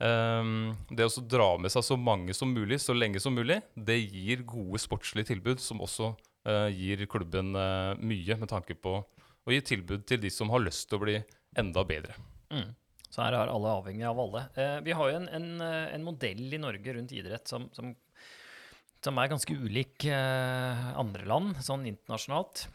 um, 0.02 0.72
det 0.90 1.06
å 1.06 1.26
dra 1.30 1.52
med 1.62 1.70
seg 1.76 1.86
så 1.86 2.00
mange 2.00 2.34
som 2.34 2.50
mulig 2.50 2.82
så 2.82 2.98
lenge 2.98 3.22
som 3.22 3.38
mulig, 3.38 3.60
det 3.78 4.00
gir 4.02 4.42
gode 4.50 4.82
sportslige 4.82 5.30
tilbud, 5.30 5.62
som 5.62 5.84
også 5.86 6.16
uh, 6.50 6.70
gir 6.74 7.06
klubben 7.12 7.54
uh, 7.54 7.94
mye 8.02 8.40
med 8.42 8.50
tanke 8.50 8.74
på 8.82 8.98
å 8.98 9.54
gi 9.54 9.62
tilbud 9.76 10.08
til 10.10 10.24
de 10.24 10.34
som 10.34 10.50
har 10.50 10.66
lyst 10.66 10.90
til 10.90 10.98
å 10.98 11.06
bli 11.06 11.20
enda 11.60 11.86
bedre. 11.86 12.18
Mm. 12.50 12.72
Så 13.14 13.22
her 13.22 13.36
er 13.38 13.52
alle 13.52 13.76
avhengig 13.78 14.08
av 14.10 14.18
alle. 14.24 14.48
Eh, 14.58 14.80
vi 14.88 14.94
har 14.98 15.12
jo 15.12 15.18
en, 15.20 15.28
en, 15.38 15.50
en, 15.62 16.06
modell 16.06 16.48
i 16.50 16.58
Norge 16.58 16.96
rundt 16.96 17.12
idrett 17.14 17.46
som, 17.46 17.68
som 17.76 17.92
som 19.04 19.20
er 19.20 19.32
ganske 19.32 19.58
ulik 19.60 20.08
eh, 20.08 20.88
andre 21.00 21.28
land, 21.28 21.58
sånn 21.64 21.86
internasjonalt. 21.90 22.68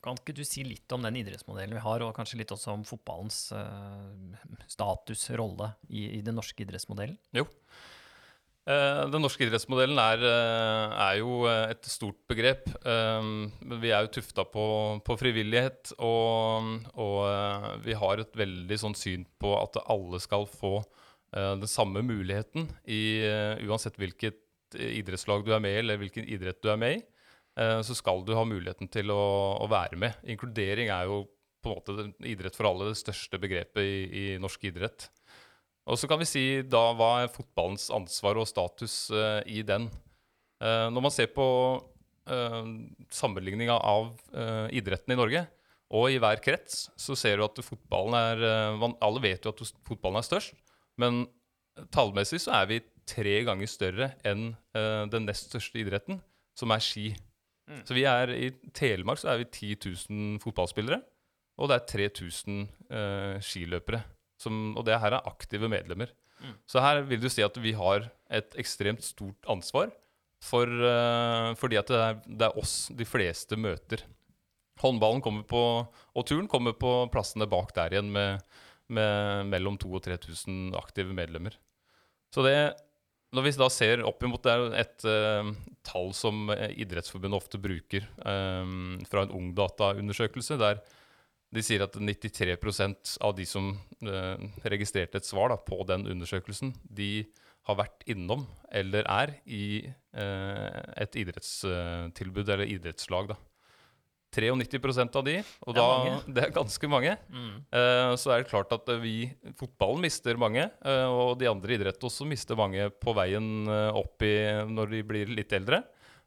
Kan 0.00 0.16
ikke 0.16 0.34
du 0.34 0.42
si 0.48 0.64
litt 0.64 0.90
om 0.96 1.04
den 1.04 1.20
idrettsmodellen 1.20 1.76
vi 1.76 1.84
har, 1.84 2.02
og 2.02 2.16
kanskje 2.16 2.40
litt 2.40 2.52
også 2.54 2.72
om 2.74 2.84
fotballens 2.88 3.50
eh, 3.56 4.58
status, 4.70 5.28
rolle, 5.38 5.74
i, 5.88 6.08
i, 6.18 6.20
den 6.26 6.38
norske 6.40 6.64
idrettsmodellen? 6.64 7.18
Jo. 7.36 7.46
Eh, 8.70 9.02
den 9.12 9.22
norske 9.22 9.46
idrettsmodellen 9.46 10.00
er, 10.02 10.24
er, 10.24 11.20
jo 11.20 11.44
et 11.50 11.86
stort 11.86 12.18
begrep. 12.30 12.66
Vi 12.80 13.92
er 13.92 14.06
jo 14.06 14.14
tufta 14.18 14.46
på, 14.48 14.66
på 15.06 15.18
frivillighet, 15.20 15.94
og, 16.00 16.74
og, 16.96 17.20
vi 17.86 17.98
har 18.02 18.24
et 18.24 18.40
veldig 18.40 18.82
sånn 18.82 18.98
syn 18.98 19.28
på 19.40 19.54
at 19.60 19.78
alle 19.86 20.22
skal 20.22 20.48
få 20.50 20.80
den 21.30 21.68
samme 21.70 22.00
muligheten 22.02 22.64
i, 22.90 23.22
uansett 23.62 24.00
hvilket 24.00 24.40
idrettslag 24.74 25.44
du 25.46 25.52
er 25.54 25.62
med 25.62 25.74
i, 25.74 25.80
eller 25.82 26.00
hvilken 26.00 26.26
idrett 26.28 26.60
du 26.62 26.70
er 26.72 26.80
med 26.80 26.98
i, 26.98 27.02
eh, 27.60 27.78
så 27.86 27.96
skal 27.96 28.24
du 28.26 28.34
ha 28.36 28.46
muligheten 28.46 28.90
til 28.92 29.12
å, 29.14 29.22
å, 29.60 29.68
være 29.70 29.98
med. 30.00 30.18
Inkludering 30.30 30.92
er 30.94 31.10
jo 31.10 31.24
på 31.60 31.70
en 31.70 31.76
måte 31.76 32.28
idrett 32.28 32.56
for 32.56 32.70
alle, 32.70 32.90
det 32.90 33.00
største 33.00 33.40
begrepet 33.40 33.82
i, 33.84 33.96
i 34.06 34.26
norsk 34.40 34.64
idrett. 34.70 35.10
Og 35.90 35.98
så 35.98 36.08
kan 36.08 36.20
vi 36.20 36.28
si 36.28 36.44
da 36.64 36.90
hva 36.96 37.10
er 37.22 37.32
fotballens 37.32 37.88
ansvar 37.92 38.38
og 38.40 38.48
status 38.48 39.08
uh, 39.12 39.40
i 39.48 39.64
den. 39.66 39.88
Når 40.60 41.00
man 41.00 41.12
ser 41.12 41.30
på 41.32 41.44
sammenligninga 43.08 43.78
av 43.80 44.10
idretten 44.76 45.14
i 45.14 45.16
Norge 45.16 45.40
og 45.96 46.12
i 46.12 46.18
hver 46.20 46.42
krets, 46.44 46.82
så 47.00 47.16
ser 47.16 47.40
du 47.40 47.46
at 47.46 47.62
fotballen 47.64 48.12
er 48.18 48.42
Alle 49.00 49.22
vet 49.24 49.48
jo 49.48 49.54
at 49.54 49.62
fotballen 49.88 50.20
er 50.20 50.26
størst, 50.28 50.52
men 51.00 51.22
tallmessig 51.94 52.42
så 52.44 52.58
er 52.60 52.68
vi 52.68 52.78
tre 53.10 53.40
ganger 53.46 53.70
større 53.70 54.12
enn 54.26 54.52
uh, 54.76 55.06
den 55.10 55.26
nest 55.28 55.50
største 55.50 55.82
idretten, 55.82 56.20
som 56.56 56.72
er 56.74 56.84
ski. 56.84 57.10
Mm. 57.70 57.82
Så 57.86 57.96
vi 57.96 58.06
er 58.08 58.32
i 58.34 58.50
Telemark 58.76 59.20
så 59.22 59.32
er 59.32 59.42
vi 59.42 59.48
10 59.48 59.76
000 60.10 60.40
fotballspillere, 60.42 61.00
og 61.60 61.70
det 61.70 61.76
er 61.76 61.88
3000 61.92 62.60
uh, 62.62 62.96
eh, 62.96 63.36
skiløpere. 63.44 64.02
Som, 64.40 64.70
og 64.80 64.86
det 64.88 64.96
her 64.96 65.12
er 65.12 65.26
aktive 65.28 65.68
medlemmer. 65.68 66.08
Mm. 66.40 66.54
Så 66.64 66.80
her 66.80 67.02
vil 67.04 67.20
du 67.20 67.28
si 67.28 67.44
at 67.44 67.58
vi 67.60 67.74
har 67.76 68.06
et 68.32 68.54
ekstremt 68.60 69.04
stort 69.04 69.50
ansvar, 69.52 69.92
for, 70.40 70.64
uh, 70.64 71.52
fordi 71.60 71.76
at 71.76 71.90
det 71.92 72.00
er, 72.00 72.20
det 72.24 72.46
er, 72.46 72.56
oss 72.56 72.88
de 72.96 73.04
fleste 73.04 73.58
møter. 73.60 74.06
Håndballen 74.80 75.20
kommer 75.20 75.44
på, 75.44 75.62
og 75.84 76.24
turn 76.26 76.48
kommer 76.48 76.72
på 76.72 76.94
plassene 77.12 77.48
bak 77.50 77.74
der 77.76 77.92
igjen 77.92 78.08
med, 78.14 78.40
med 78.88 79.50
mellom 79.52 79.76
2000 79.76 79.98
og 79.98 80.06
3000 80.24 80.78
aktive 80.80 81.12
medlemmer. 81.12 81.58
Så 82.32 82.46
det 82.46 82.56
når 83.34 83.46
vi 83.46 83.52
da 83.58 83.68
ser 83.70 84.02
opp 84.06 84.24
imot 84.26 84.42
Det 84.42 84.52
er 84.52 84.78
et 84.80 85.04
uh, 85.06 85.50
tall 85.86 86.10
som 86.16 86.50
eh, 86.54 86.72
Idrettsforbundet 86.82 87.38
ofte 87.38 87.60
bruker 87.62 88.06
um, 88.24 88.98
fra 89.08 89.24
en 89.24 89.34
Ungdata-undersøkelse, 89.38 90.58
der 90.60 90.80
de 91.50 91.62
sier 91.66 91.82
at 91.82 91.96
93% 91.98 93.16
av 93.26 93.34
de 93.38 93.46
som 93.48 93.72
uh, 94.06 94.42
registrerte 94.70 95.18
et 95.18 95.26
svar 95.26 95.50
da, 95.50 95.58
på 95.58 95.80
den 95.88 96.06
undersøkelsen, 96.10 96.74
de 96.84 97.24
har 97.66 97.78
vært 97.80 98.04
innom 98.10 98.44
eller 98.74 99.06
er 99.10 99.34
i 99.46 99.64
uh, 100.14 100.80
et 101.00 101.18
idrettstilbud 101.22 102.44
eller 102.44 102.70
idrettslag. 102.70 103.32
da. 103.32 103.38
93% 104.30 105.16
av 105.18 105.24
de, 105.26 105.36
og 105.66 105.74
det, 105.74 105.82
er 105.82 106.18
det 106.34 106.42
er 106.46 106.54
ganske 106.54 106.90
mange. 106.90 107.16
Mm. 107.28 107.54
Uh, 107.74 108.14
så 108.20 108.32
er 108.32 108.42
det 108.42 108.50
klart 108.50 108.72
at 108.74 108.88
vi 109.02 109.30
Fotballen 109.58 110.02
mister 110.04 110.38
mange, 110.38 110.68
uh, 110.86 111.08
og 111.10 111.38
de 111.40 111.48
andre 111.50 111.74
idrettene 111.74 112.10
også 112.10 112.28
mister 112.28 112.58
mange 112.58 112.86
på 113.02 113.14
veien 113.16 113.66
uh, 113.68 113.90
opp 113.98 114.22
i 114.22 114.34
når 114.70 114.94
de 114.94 115.02
blir 115.06 115.32
litt 115.34 115.52
eldre. 115.56 115.82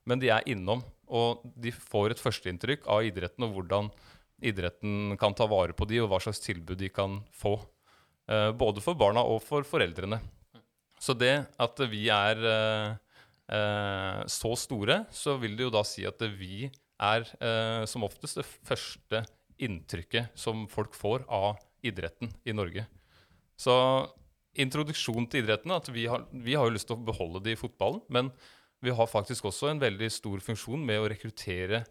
Men 0.10 0.19
de 0.19 0.33
er 0.36 0.43
innom, 0.51 0.83
og 1.07 1.45
de 1.55 1.72
får 1.72 2.12
et 2.12 2.24
førsteinntrykk 2.24 2.89
av 2.91 3.05
idretten 3.07 3.45
og 3.48 3.55
hvordan 3.55 3.89
idretten 4.43 5.15
kan 5.19 5.36
ta 5.38 5.48
vare 5.48 5.75
på 5.77 5.88
de, 5.88 6.01
og 6.03 6.12
hva 6.12 6.19
slags 6.19 6.43
tilbud 6.43 6.75
de 6.81 6.89
kan 6.91 7.22
få. 7.31 7.55
både 8.60 8.81
for 8.83 8.95
barna 8.95 9.19
og 9.24 9.41
for 9.43 9.63
foreldrene. 9.63 10.19
Så 11.00 11.15
det 11.15 11.45
at 11.60 11.79
vi 11.91 12.10
er 12.12 12.39
så 14.27 14.51
store, 14.60 15.05
så 15.12 15.38
vil 15.39 15.55
det 15.55 15.67
jo 15.67 15.72
da 15.72 15.83
si 15.88 16.03
at 16.07 16.19
vi 16.36 16.67
er 17.03 17.27
eh, 17.39 17.83
som 17.89 18.05
oftest 18.07 18.39
det 18.39 18.48
første 18.48 19.24
inntrykket 19.63 20.33
som 20.39 20.65
folk 20.72 20.95
får 20.98 21.25
av 21.31 21.62
idretten 21.86 22.31
i 22.48 22.55
Norge. 22.55 22.86
Så 23.60 23.75
introduksjon 24.60 25.27
til 25.29 25.43
idretten 25.43 25.74
at 25.75 25.89
vi 25.93 26.07
har, 26.10 26.25
vi 26.31 26.55
har 26.57 26.67
jo 26.67 26.75
lyst 26.75 26.89
til 26.89 26.98
å 26.98 27.05
beholde 27.05 27.43
det 27.45 27.55
i 27.55 27.60
fotballen, 27.60 28.01
men 28.13 28.31
vi 28.83 28.93
har 28.93 29.10
faktisk 29.10 29.48
også 29.48 29.69
en 29.72 29.81
veldig 29.83 30.10
stor 30.12 30.41
funksjon 30.43 30.81
med 30.83 31.00
å 31.00 31.07
rekruttere 31.12 31.83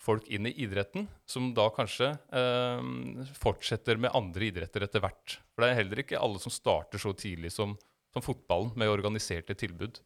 folk 0.00 0.24
inn 0.32 0.48
i 0.48 0.54
idretten, 0.64 1.04
som 1.28 1.50
da 1.54 1.68
kanskje 1.74 2.14
eh, 2.16 2.90
fortsetter 3.36 4.00
med 4.00 4.14
andre 4.16 4.48
idretter 4.48 4.86
etter 4.86 5.04
hvert. 5.04 5.36
For 5.52 5.62
det 5.62 5.70
er 5.70 5.80
heller 5.82 6.02
ikke 6.02 6.20
alle 6.20 6.40
som 6.42 6.54
starter 6.54 7.02
så 7.02 7.12
tidlig 7.14 7.52
som 7.54 7.76
som 8.14 8.24
fotballen, 8.24 8.72
med 8.78 8.90
organiserte 8.90 9.54
tilbud. 9.58 10.00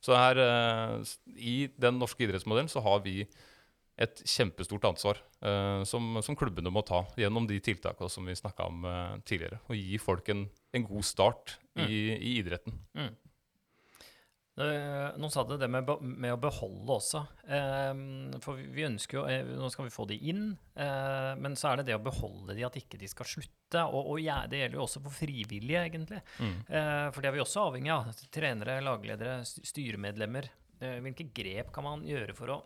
Så 0.00 0.16
her, 0.16 0.38
eh, 0.40 1.02
i 1.36 1.68
den 1.76 1.98
norske 2.00 2.24
idrettsmodellen 2.24 2.70
så 2.72 2.80
har 2.80 3.02
vi 3.04 3.28
et 4.00 4.22
kjempestort 4.24 4.86
ansvar 4.88 5.18
eh, 5.44 5.82
som, 5.88 6.20
som, 6.24 6.36
klubbene 6.38 6.72
må 6.72 6.82
ta 6.86 7.02
gjennom 7.20 7.48
de 7.48 7.58
tiltakene 7.64 8.12
som 8.12 8.28
vi 8.28 8.36
snakka 8.38 8.68
om 8.70 8.86
eh, 8.88 9.16
tidligere. 9.28 9.60
Og 9.68 9.76
gi 9.76 9.98
folk 10.00 10.30
en, 10.32 10.46
en 10.76 10.86
god 10.86 11.06
start 11.06 11.58
mm. 11.76 11.82
i, 11.84 11.98
i, 12.14 12.38
idretten. 12.40 12.78
Mm. 12.96 13.12
Nå 14.60 15.28
sa 15.32 15.40
du 15.48 15.54
det 15.56 15.68
med, 15.72 15.88
med, 16.02 16.32
å 16.34 16.40
beholde 16.40 16.96
også. 16.96 17.22
Eh, 17.48 18.00
for 18.44 18.60
vi 18.60 18.84
ønsker 18.84 19.16
jo 19.16 19.22
eh, 19.30 19.52
Nå 19.56 19.70
skal 19.72 19.86
vi 19.86 19.94
få 19.94 20.04
de 20.10 20.18
inn, 20.32 20.50
eh, 20.74 21.30
men 21.40 21.56
så 21.56 21.70
er 21.70 21.80
det 21.80 21.86
det 21.88 21.96
å 21.96 22.02
beholde 22.04 22.56
de, 22.58 22.66
at 22.66 22.76
ikke 22.76 23.00
de 23.00 23.08
skal 23.08 23.28
slutte. 23.30 23.84
Og, 23.86 24.14
og 24.14 24.20
ja, 24.20 24.42
det 24.50 24.60
gjelder 24.60 24.80
jo 24.80 24.84
også 24.84 25.04
for 25.06 25.16
frivillige, 25.16 25.86
egentlig. 25.86 26.20
Mm. 26.42 26.56
Eh, 26.66 27.06
for 27.14 27.22
det 27.22 27.30
er 27.30 27.36
vi 27.38 27.44
også 27.44 27.68
avhengig 27.70 27.94
av. 27.94 28.10
Trenere, 28.34 28.80
lagledere, 28.84 29.38
styremedlemmer. 29.46 30.50
Eh, 30.80 30.98
hvilke 31.04 31.30
grep 31.36 31.72
kan 31.74 31.86
man 31.86 32.04
gjøre 32.08 32.36
for 32.36 32.52
å 32.52 32.60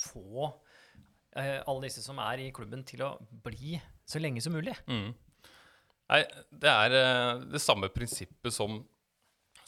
få 0.00 0.48
eh, 1.36 1.58
alle 1.60 1.86
disse 1.86 2.04
som 2.04 2.20
er 2.24 2.46
i 2.46 2.52
klubben, 2.54 2.84
til 2.88 3.04
å 3.06 3.14
bli 3.44 3.76
så 4.08 4.22
lenge 4.22 4.42
som 4.44 4.56
mulig? 4.56 4.76
Mm. 4.90 5.12
Nei, 6.10 6.24
det 6.50 6.70
er 6.70 6.96
det 7.52 7.62
samme 7.62 7.92
prinsippet 7.94 8.54
som 8.54 8.80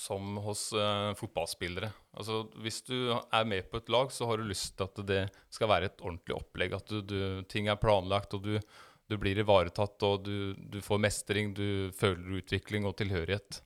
som 0.03 0.37
hos 0.43 0.71
uh, 0.75 1.13
fotballspillere. 1.19 1.91
Altså, 2.19 2.43
hvis 2.65 2.81
du 2.87 2.97
er 3.13 3.49
med 3.49 3.69
på 3.71 3.81
et 3.81 3.91
lag, 3.93 4.11
så 4.13 4.27
har 4.29 4.41
du 4.41 4.49
lyst 4.49 4.75
til 4.77 4.89
at 4.89 5.03
det 5.09 5.21
skal 5.53 5.71
være 5.71 5.91
et 5.91 6.03
ordentlig 6.03 6.37
opplegg. 6.37 6.75
At 6.79 6.91
du, 6.91 7.01
du, 7.07 7.19
ting 7.51 7.71
er 7.71 7.81
planlagt, 7.81 8.35
og 8.37 8.47
du, 8.47 8.57
du 9.11 9.19
blir 9.21 9.39
ivaretatt, 9.43 10.03
og 10.09 10.27
du, 10.27 10.81
får 10.83 11.05
mestring, 11.07 11.53
du 11.55 11.93
føler 11.99 12.41
utvikling 12.43 12.89
og 12.89 12.97
tilhørighet. 13.01 13.63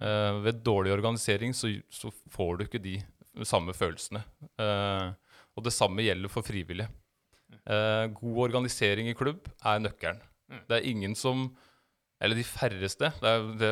Uh, 0.00 0.40
ved 0.44 0.62
dårlig 0.64 0.94
organisering 0.94 1.56
så, 1.56 1.72
så, 1.92 2.12
får 2.32 2.54
du 2.56 2.66
ikke 2.66 2.84
de 2.84 2.98
samme 3.46 3.74
følelsene. 3.76 4.22
Uh, 4.60 5.12
og 5.60 5.66
det 5.68 5.76
samme 5.76 6.02
gjelder 6.06 6.32
for 6.32 6.46
frivillige. 6.46 6.88
god 8.16 8.38
organisering 8.46 9.10
i 9.10 9.14
klubb 9.14 9.48
er 9.66 9.82
nøkkelen. 9.82 10.20
Mm. 10.50 10.62
Det 10.66 10.76
er 10.76 10.88
ingen 10.88 11.14
som 11.18 11.50
eller 12.20 12.36
de 12.36 12.44
færreste, 12.44 13.08
det 13.22 13.30
er, 13.30 13.46
det, 13.56 13.70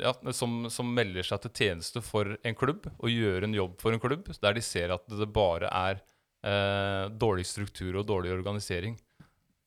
ja, 0.00 0.12
som, 0.32 0.62
som, 0.72 0.88
melder 0.96 1.26
seg 1.28 1.42
til 1.44 1.52
tjeneste 1.60 2.00
for 2.04 2.38
en 2.40 2.56
klubb 2.56 2.86
og 2.94 3.12
gjør 3.12 3.44
en 3.44 3.56
jobb 3.56 3.74
for 3.82 3.92
en 3.92 4.00
klubb, 4.00 4.30
der 4.40 4.56
de 4.56 4.62
ser 4.64 4.94
at 4.94 5.04
det 5.12 5.28
bare 5.34 5.68
er 5.68 6.00
eh, 6.00 7.10
dårlig 7.12 7.44
struktur 7.50 8.00
og 8.00 8.06
dårlig 8.08 8.32
organisering. 8.32 8.96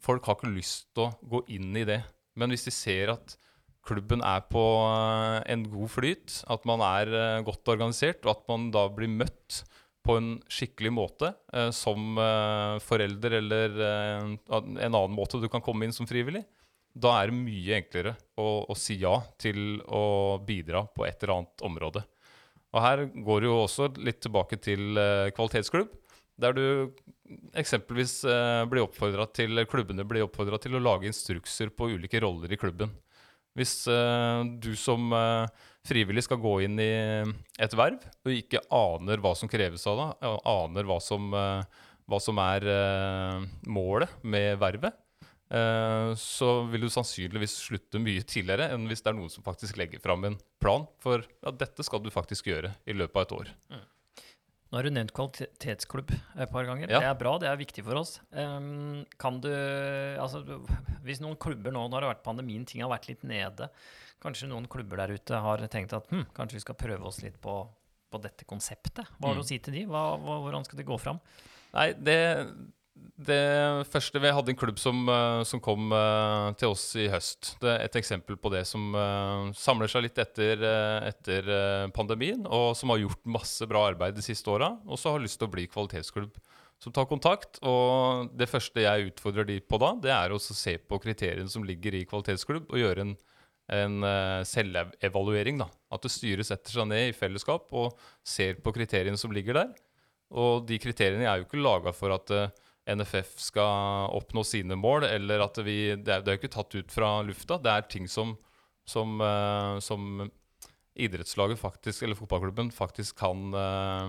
Folk 0.01 0.25
har 0.25 0.39
ikke 0.39 0.55
lyst 0.55 0.89
til 0.97 1.05
å 1.05 1.13
gå 1.35 1.43
inn 1.53 1.77
i 1.77 1.85
det. 1.85 2.01
Men 2.33 2.49
hvis 2.51 2.65
de 2.65 2.73
ser 2.73 3.13
at 3.13 3.37
klubben 3.85 4.25
er 4.25 4.41
på 4.49 4.63
eh, 4.89 5.39
en 5.53 5.69
god 5.69 5.93
flyt, 5.93 6.39
at 6.49 6.65
man 6.65 6.81
er 6.81 7.13
eh, 7.13 7.45
godt 7.45 7.75
organisert, 7.75 8.25
og 8.25 8.39
at 8.39 8.45
man 8.49 8.71
da 8.73 8.87
blir 8.89 9.11
møtt 9.21 9.61
på 10.05 10.17
en 10.19 10.29
skikkelig 10.51 10.91
måte 10.93 11.31
eh, 11.53 11.71
som 11.73 12.19
eh, 12.21 12.77
forelder 12.85 13.39
eller 13.39 13.79
eh, 13.87 14.27
en 14.53 14.77
annen 14.85 15.15
måte 15.15 15.41
du 15.41 15.49
kan 15.51 15.63
komme 15.65 15.87
inn 15.87 15.95
som 15.95 16.07
frivillig, 16.09 16.43
da 16.95 17.17
er 17.19 17.31
det 17.31 17.39
mye 17.39 17.79
enklere 17.79 18.13
å, 18.39 18.65
å, 18.69 18.75
si 18.77 18.99
ja 19.01 19.17
til 19.41 19.81
å 19.83 20.37
bidra 20.45 20.85
på 20.95 21.07
et 21.07 21.17
eller 21.23 21.39
annet 21.39 21.65
område. 21.67 22.05
Og 22.75 22.83
her 22.83 23.05
går 23.25 23.41
det 23.41 23.49
jo 23.49 23.57
også 23.63 23.89
litt 24.03 24.21
tilbake 24.23 24.59
til 24.63 24.99
kvalitetsklubb, 25.35 25.91
der 26.39 26.55
du 26.55 26.65
eksempelvis 27.55 28.17
blir 28.67 29.27
til 29.35 29.63
klubbene 29.71 30.03
blir 30.07 30.25
oppfordra 30.25 30.59
til 30.59 30.75
å 30.75 30.83
lage 30.83 31.07
instrukser 31.07 31.71
på 31.71 31.87
ulike 31.95 32.19
roller 32.23 32.51
i 32.51 32.59
klubben. 32.59 32.91
Hvis 33.55 33.85
eh, 33.87 34.41
du 34.59 34.73
som 34.79 35.07
eh, 35.15 35.47
frivillig 35.87 36.25
skal 36.25 36.41
gå 36.43 36.57
inn 36.65 36.79
i 36.81 36.91
et 37.61 37.77
verv 37.77 38.03
og 38.25 38.33
ikke 38.33 38.63
aner 38.75 39.23
hva 39.23 39.31
som 39.37 39.51
kreves 39.51 39.85
av 39.87 40.01
deg, 40.01 40.27
aner 40.51 40.89
hva 40.89 40.99
som, 41.03 41.31
eh, 41.39 41.87
hva 42.11 42.19
som 42.21 42.41
er 42.43 42.67
målet 43.71 44.11
med 44.23 44.59
vervet, 44.61 45.01
så 46.17 46.47
vil 46.71 46.81
du 46.81 46.89
sannsynligvis 46.89 47.53
slutte 47.67 47.99
mye 48.01 48.23
tidligere 48.25 48.65
enn 48.73 48.87
hvis 48.89 49.03
det 49.05 49.11
er 49.11 49.15
noen 49.15 49.29
som 49.29 49.45
faktisk 49.45 49.77
legger 49.77 50.01
fram 50.01 50.25
en 50.25 50.37
plan 50.59 50.87
for 50.99 51.21
ja, 51.21 51.53
dette 51.53 51.85
skal 51.85 52.01
du 52.01 52.09
faktisk 52.11 52.49
gjøre 52.49 52.73
i 52.89 52.95
løpet 52.97 53.19
av 53.21 53.25
et 53.27 53.35
år. 53.37 53.51
Nå 54.69 54.79
har 54.79 54.87
du 54.87 54.93
nevnt 54.95 55.13
kvalitetsklubb 55.15 56.09
et 56.11 56.51
par 56.51 56.65
ganger. 56.67 56.89
Ja. 56.89 57.01
Det 57.03 57.09
er 57.11 57.19
bra, 57.19 57.35
det 57.41 57.49
er 57.51 57.59
viktig 57.59 57.83
for 57.85 58.01
oss. 58.01 58.17
Um, 58.33 59.05
kan 59.21 59.37
du 59.43 59.51
Altså, 59.51 60.41
hvis 61.05 61.21
noen 61.23 61.37
klubber 61.41 61.73
nå, 61.75 61.85
når 61.85 62.01
det 62.01 62.07
har 62.07 62.13
vært 62.15 62.25
pandemien, 62.25 62.65
ting 62.67 62.81
har 62.83 62.91
vært 62.91 63.07
litt 63.11 63.25
nede, 63.27 63.69
kanskje 64.23 64.49
noen 64.49 64.65
klubber 64.71 65.03
der 65.03 65.13
ute 65.15 65.41
har 65.45 65.61
tenkt 65.71 65.93
at 65.93 66.09
hm, 66.09 66.25
kanskje 66.35 66.57
vi 66.57 66.63
skal 66.65 66.79
prøve 66.79 67.05
oss 67.07 67.21
litt 67.23 67.37
på, 67.41 67.59
på 68.09 68.21
dette 68.23 68.47
konseptet. 68.49 69.05
Hva 69.19 69.29
har 69.29 69.37
du 69.37 69.43
mm. 69.43 69.45
å 69.45 69.49
si 69.51 69.59
til 69.61 69.77
de? 69.77 69.85
Hva, 69.91 70.07
hva, 70.17 70.39
hvordan 70.47 70.65
skal 70.65 70.81
det 70.81 70.87
gå 70.89 70.97
fram? 71.01 71.21
Nei, 71.75 71.91
det 71.99 72.19
det 72.95 73.87
første 73.91 74.19
Vi 74.19 74.31
hadde 74.31 74.51
en 74.51 74.57
klubb 74.59 74.79
som, 74.79 75.05
eh, 75.09 75.41
som 75.47 75.61
kom 75.63 75.91
uh, 75.91 76.51
til 76.59 76.73
oss 76.73 76.83
i 76.99 77.07
høst. 77.11 77.55
Det 77.61 77.71
er 77.71 77.85
et 77.85 77.95
eksempel 77.99 78.37
på 78.39 78.51
det 78.51 78.65
som 78.67 78.95
uh, 78.95 79.51
samler 79.55 79.91
seg 79.91 80.05
litt 80.05 80.19
etter, 80.19 80.63
etter 81.07 81.47
pandemien, 81.95 82.45
og 82.47 82.73
som 82.75 82.91
har 82.93 83.01
gjort 83.03 83.23
masse 83.37 83.67
bra 83.71 83.85
arbeid 83.91 84.17
de 84.17 84.25
siste 84.25 84.51
åra, 84.51 84.73
og 84.83 84.99
så 84.99 85.15
har 85.15 85.23
lyst 85.23 85.39
til 85.39 85.49
å 85.49 85.53
bli 85.55 85.67
kvalitetsklubb. 85.71 86.35
Som 86.83 86.91
tar 86.91 87.07
kontakt. 87.07 87.61
Og 87.63 88.33
det 88.35 88.49
første 88.51 88.83
jeg 88.83 89.13
utfordrer 89.13 89.47
de 89.47 89.61
på 89.63 89.79
da, 89.79 89.93
det 90.03 90.11
er 90.11 90.35
å 90.35 90.41
se 90.43 90.75
på 90.77 90.99
kriteriene 90.99 91.47
som 91.51 91.63
ligger 91.63 91.95
i 91.95 92.03
kvalitetsklubb, 92.07 92.67
og 92.67 92.81
gjøre 92.81 93.05
en, 93.05 93.15
en 93.79 94.09
selvevaluering. 94.43 95.63
da. 95.63 95.69
At 95.95 96.03
det 96.03 96.11
styret 96.11 96.51
setter 96.51 96.75
seg 96.75 96.91
ned 96.91 97.13
i 97.13 97.15
fellesskap 97.15 97.71
og 97.71 97.95
ser 98.27 98.59
på 98.59 98.75
kriteriene 98.75 99.19
som 99.19 99.31
ligger 99.31 99.61
der. 99.61 99.71
Og 100.35 100.67
de 100.67 100.81
kriteriene 100.83 101.23
er 101.23 101.39
jo 101.39 101.47
ikke 101.47 101.63
laga 101.63 101.95
for 101.95 102.11
at 102.11 102.35
NFF 102.85 103.37
skal 103.41 104.11
oppnå 104.13 104.43
sine 104.45 104.77
mål, 104.77 105.07
eller 105.09 105.41
at 105.47 105.57
vi 105.65 105.95
Det 105.97 106.11
er, 106.11 106.25
det 106.25 106.37
ikke 106.37 106.53
tatt 106.53 106.75
ut 106.75 106.91
fra 106.93 107.19
lufta. 107.25 107.57
Det 107.57 107.71
er 107.71 107.87
ting 107.89 108.07
som, 108.11 108.35
som, 108.85 109.17
uh, 109.21 109.81
som 109.81 110.27
idrettslaget 110.95 111.59
faktisk, 111.59 112.03
eller 112.03 112.17
fotballklubben 112.19 112.69
faktisk 112.71 113.17
kan 113.19 113.49
uh, 113.53 114.05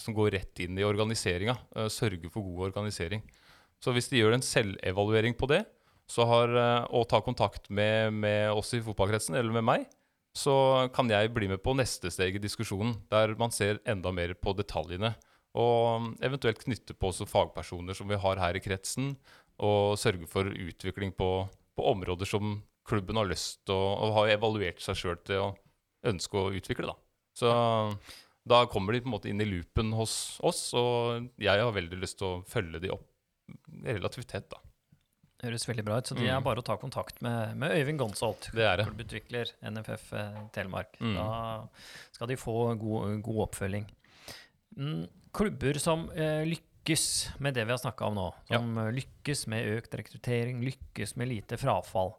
Som 0.00 0.16
går 0.16 0.32
rett 0.38 0.64
inn 0.64 0.78
i 0.80 0.86
organiseringa. 0.86 1.58
Uh, 1.76 1.88
sørge 1.92 2.32
for 2.32 2.42
god 2.46 2.70
organisering. 2.70 3.22
Så 3.80 3.92
hvis 3.96 4.08
de 4.08 4.20
gjør 4.20 4.36
en 4.36 4.44
selvevaluering 4.44 5.36
på 5.36 5.48
det, 5.48 5.64
har, 6.10 6.50
og 6.90 7.04
tar 7.06 7.20
kontakt 7.22 7.68
med, 7.70 8.10
med 8.12 8.50
oss 8.50 8.74
i 8.74 8.80
fotballkretsen, 8.82 9.36
eller 9.38 9.54
med 9.54 9.62
meg, 9.62 9.84
så 10.36 10.88
kan 10.94 11.08
jeg 11.10 11.30
bli 11.34 11.48
med 11.48 11.62
på 11.62 11.72
neste 11.78 12.10
steg 12.12 12.36
i 12.36 12.42
diskusjonen, 12.42 12.96
der 13.10 13.36
man 13.38 13.54
ser 13.54 13.78
enda 13.88 14.10
mer 14.14 14.34
på 14.34 14.52
detaljene. 14.58 15.14
Og 15.58 16.12
eventuelt 16.22 16.62
knytte 16.62 16.94
på 16.94 17.10
også 17.10 17.26
fagpersoner 17.26 17.96
som 17.96 18.10
vi 18.10 18.18
har 18.22 18.38
her 18.38 18.58
i 18.58 18.62
kretsen, 18.62 19.16
og 19.60 19.98
sørge 20.00 20.28
for 20.30 20.46
utvikling 20.46 21.12
på, 21.16 21.30
på 21.76 21.86
områder 21.90 22.28
som 22.28 22.60
klubben 22.88 23.18
har 23.20 23.28
lyst 23.28 23.60
til 23.68 23.76
og, 23.76 23.90
og 24.06 24.16
har 24.20 24.34
evaluert 24.36 24.80
seg 24.82 24.98
sjøl 24.98 25.18
til 25.26 25.42
å 25.42 25.50
ønske 26.10 26.38
å 26.38 26.52
utvikle. 26.56 26.94
Da. 26.94 26.96
Så 27.36 27.50
da 28.48 28.64
kommer 28.70 28.94
de 28.94 29.02
på 29.02 29.10
en 29.10 29.16
måte 29.16 29.30
inn 29.30 29.42
i 29.42 29.48
loopen 29.48 29.92
hos 29.98 30.40
oss, 30.46 30.70
og 30.78 31.28
jeg 31.40 31.60
har 31.60 31.76
veldig 31.76 32.00
lyst 32.00 32.20
til 32.22 32.30
å 32.30 32.42
følge 32.48 32.80
de 32.82 32.92
opp 32.94 33.06
relativt 33.84 34.30
tett. 34.32 34.48
da. 34.50 34.62
Det 35.40 35.48
Høres 35.48 35.64
veldig 35.68 35.84
bra 35.86 35.98
ut. 36.00 36.08
Så 36.08 36.16
det 36.18 36.26
er 36.26 36.36
mm. 36.36 36.44
bare 36.44 36.60
å 36.60 36.64
ta 36.66 36.76
kontakt 36.80 37.22
med, 37.24 37.54
med 37.60 37.72
Øyvind 37.78 38.00
Gonsholt, 38.02 38.50
klubbutvikler 38.52 39.54
NFF 39.72 40.10
eh, 40.12 40.40
Telemark. 40.52 40.98
Mm. 41.00 41.14
Da 41.16 42.10
skal 42.12 42.28
de 42.28 42.36
få 42.40 42.56
god, 42.80 43.14
god 43.24 43.46
oppfølging. 43.46 43.86
Mm 44.76 45.08
klubber 45.32 45.78
som 45.78 46.10
eh, 46.10 46.42
lykkes 46.48 47.06
med 47.38 47.54
det 47.54 47.66
vi 47.66 47.74
har 47.74 47.80
snakka 47.80 48.10
om 48.10 48.18
nå, 48.18 48.26
som 48.50 48.76
ja. 48.76 48.86
Eh, 48.86 48.94
lykkes 48.98 49.46
med 49.52 49.72
økt 49.76 49.96
rekruttering, 50.00 50.62
lykkes 50.66 51.16
med 51.20 51.30
lite 51.30 51.58
frafall. 51.60 52.14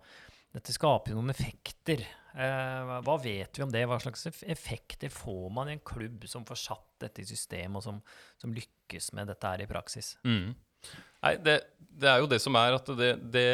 Dette 0.52 0.76
skaper 0.76 1.14
jo 1.14 1.20
noen 1.20 1.32
effekter. 1.32 2.04
Eh, 2.32 2.96
hva 3.06 3.16
vet 3.24 3.58
vi 3.58 3.66
om 3.66 3.72
det? 3.72 3.86
Hva 3.88 4.00
slags 4.04 4.28
effekter 4.44 5.12
får 5.14 5.48
man 5.54 5.70
i 5.70 5.78
en 5.78 5.86
klubb 5.86 6.28
som 6.28 6.48
får 6.48 6.60
satt 6.66 6.90
dette 7.06 7.24
i 7.24 7.30
system, 7.30 7.80
og 7.80 7.86
som, 7.86 8.02
som 8.42 8.56
lykkes 8.56 9.14
med 9.18 9.32
dette 9.32 9.54
her 9.54 9.64
i 9.64 9.70
praksis? 9.70 10.16
Mm. 10.28 10.52
Nei, 11.22 11.36
det, 11.46 11.60
det, 11.78 12.08
er 12.10 12.22
jo 12.24 12.30
det 12.30 12.40
som 12.42 12.56
er 12.58 12.76
at 12.76 12.88
det, 12.98 13.14
det, 13.32 13.50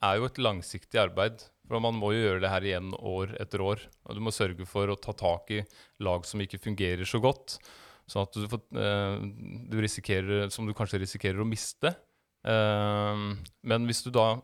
er 0.00 0.18
jo 0.18 0.28
et 0.28 0.40
langsiktig 0.40 1.02
arbeid. 1.02 1.44
For 1.68 1.80
man 1.80 1.94
må 1.96 2.10
jo 2.12 2.24
gjøre 2.24 2.42
det 2.42 2.50
her 2.50 2.64
igjen 2.66 2.90
år 2.96 3.36
etter 3.40 3.62
år. 3.64 3.84
Og 4.08 4.16
du 4.16 4.20
må 4.24 4.32
sørge 4.34 4.66
for 4.68 4.90
å 4.90 4.98
ta 4.98 5.14
tak 5.16 5.52
i 5.54 5.60
lag 6.04 6.26
som 6.28 6.42
ikke 6.42 6.60
fungerer 6.60 7.08
så 7.08 7.20
godt. 7.22 7.60
Sånn 8.10 8.26
at 8.26 8.36
du, 8.36 8.46
får, 8.50 8.62
eh, 8.78 9.18
du 9.72 9.78
risikerer, 9.82 10.50
som 10.52 10.66
du 10.66 10.74
kanskje 10.76 11.02
risikerer 11.02 11.42
å 11.42 11.48
miste. 11.48 11.94
Eh, 12.44 13.24
men 13.62 13.88
hvis 13.88 14.02
du 14.06 14.10
da 14.14 14.34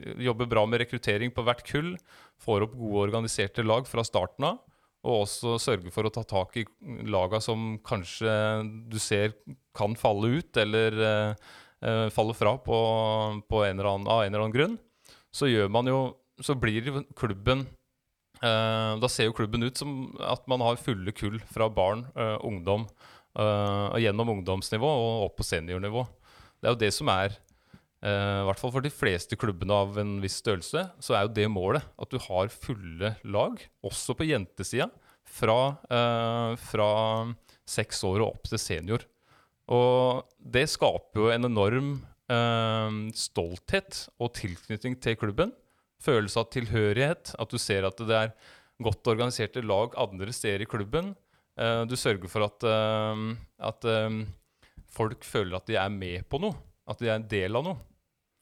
jobber 0.00 0.48
bra 0.48 0.64
med 0.66 0.80
rekruttering 0.82 1.32
på 1.34 1.44
hvert 1.44 1.64
kull, 1.68 1.94
får 2.40 2.66
opp 2.66 2.76
gode 2.78 3.06
organiserte 3.10 3.64
lag 3.66 3.88
fra 3.88 4.04
starten 4.06 4.48
av, 4.48 4.60
og 5.04 5.24
også 5.24 5.56
sørger 5.60 5.92
for 5.92 6.08
å 6.08 6.12
ta 6.12 6.24
tak 6.28 6.56
i 6.60 6.64
laga 7.08 7.40
som 7.44 7.78
kanskje 7.84 8.32
du 8.92 8.98
ser 9.00 9.34
kan 9.76 9.96
falle 9.96 10.40
ut, 10.40 10.56
eller 10.60 10.96
eh, 11.04 12.06
falle 12.12 12.36
fra 12.36 12.56
på, 12.64 12.78
på 13.48 13.64
en 13.64 13.80
annen, 13.80 14.08
av 14.08 14.24
en 14.24 14.32
eller 14.32 14.44
annen 14.44 14.56
grunn, 14.56 14.80
så, 15.32 15.48
jo, 15.48 15.68
så 16.42 16.56
blir 16.58 17.04
klubben 17.16 17.64
Eh, 17.64 17.79
da 18.40 19.08
ser 19.12 19.28
jo 19.28 19.34
klubben 19.36 19.66
ut 19.66 19.76
som 19.76 20.14
at 20.24 20.46
man 20.48 20.62
har 20.64 20.80
fulle 20.80 21.12
kull 21.12 21.36
fra 21.52 21.68
barn, 21.68 22.06
eh, 22.16 22.38
ungdom, 22.46 22.86
eh, 23.36 23.98
gjennom 24.00 24.32
ungdomsnivå 24.36 24.88
og 24.88 25.26
opp 25.26 25.36
på 25.40 25.46
seniornivå. 25.46 26.06
Det 26.60 26.68
er 26.68 26.74
jo 26.74 26.80
det 26.80 26.92
som 26.94 27.10
er 27.12 27.36
eh, 28.02 28.40
I 28.40 28.46
hvert 28.48 28.60
fall 28.60 28.72
for 28.72 28.84
de 28.84 28.92
fleste 28.92 29.36
klubbene 29.36 29.76
av 29.76 29.98
en 30.00 30.18
viss 30.22 30.38
størrelse, 30.40 30.86
så 31.00 31.16
er 31.16 31.26
jo 31.26 31.34
det 31.36 31.48
målet. 31.52 31.84
At 32.00 32.12
du 32.12 32.18
har 32.20 32.52
fulle 32.52 33.14
lag, 33.24 33.60
også 33.84 34.16
på 34.16 34.28
jentesida, 34.28 34.88
fra, 35.30 35.76
eh, 35.92 36.56
fra 36.56 36.90
seks 37.68 38.02
år 38.08 38.22
og 38.22 38.34
opp 38.34 38.50
til 38.50 38.60
senior. 38.60 39.04
Og 39.70 40.24
det 40.40 40.66
skaper 40.72 41.20
jo 41.20 41.28
en 41.30 41.46
enorm 41.46 41.90
eh, 42.30 42.96
stolthet 43.14 44.06
og 44.18 44.32
tilknytning 44.40 44.96
til 45.02 45.18
klubben. 45.20 45.52
Følelse 46.00 46.40
av 46.40 46.50
tilhørighet. 46.54 47.34
At 47.40 47.52
du 47.52 47.58
ser 47.60 47.88
at 47.88 48.00
det 48.00 48.16
er 48.16 48.32
godt 48.80 49.10
organiserte 49.12 49.62
lag 49.64 49.94
andre 50.00 50.32
steder 50.34 50.64
i 50.64 50.70
klubben. 50.70 51.12
Eh, 51.60 51.82
du 51.88 51.96
sørger 51.98 52.30
for 52.30 52.46
at, 52.46 52.64
eh, 52.64 53.22
at 53.68 53.86
eh, 53.88 54.18
folk 54.90 55.26
føler 55.26 55.58
at 55.58 55.68
de 55.68 55.76
er 55.80 55.92
med 55.92 56.26
på 56.30 56.40
noe. 56.42 56.56
At 56.88 57.02
de 57.02 57.10
er 57.10 57.18
en 57.18 57.28
del 57.28 57.58
av 57.58 57.66
noe. 57.66 57.86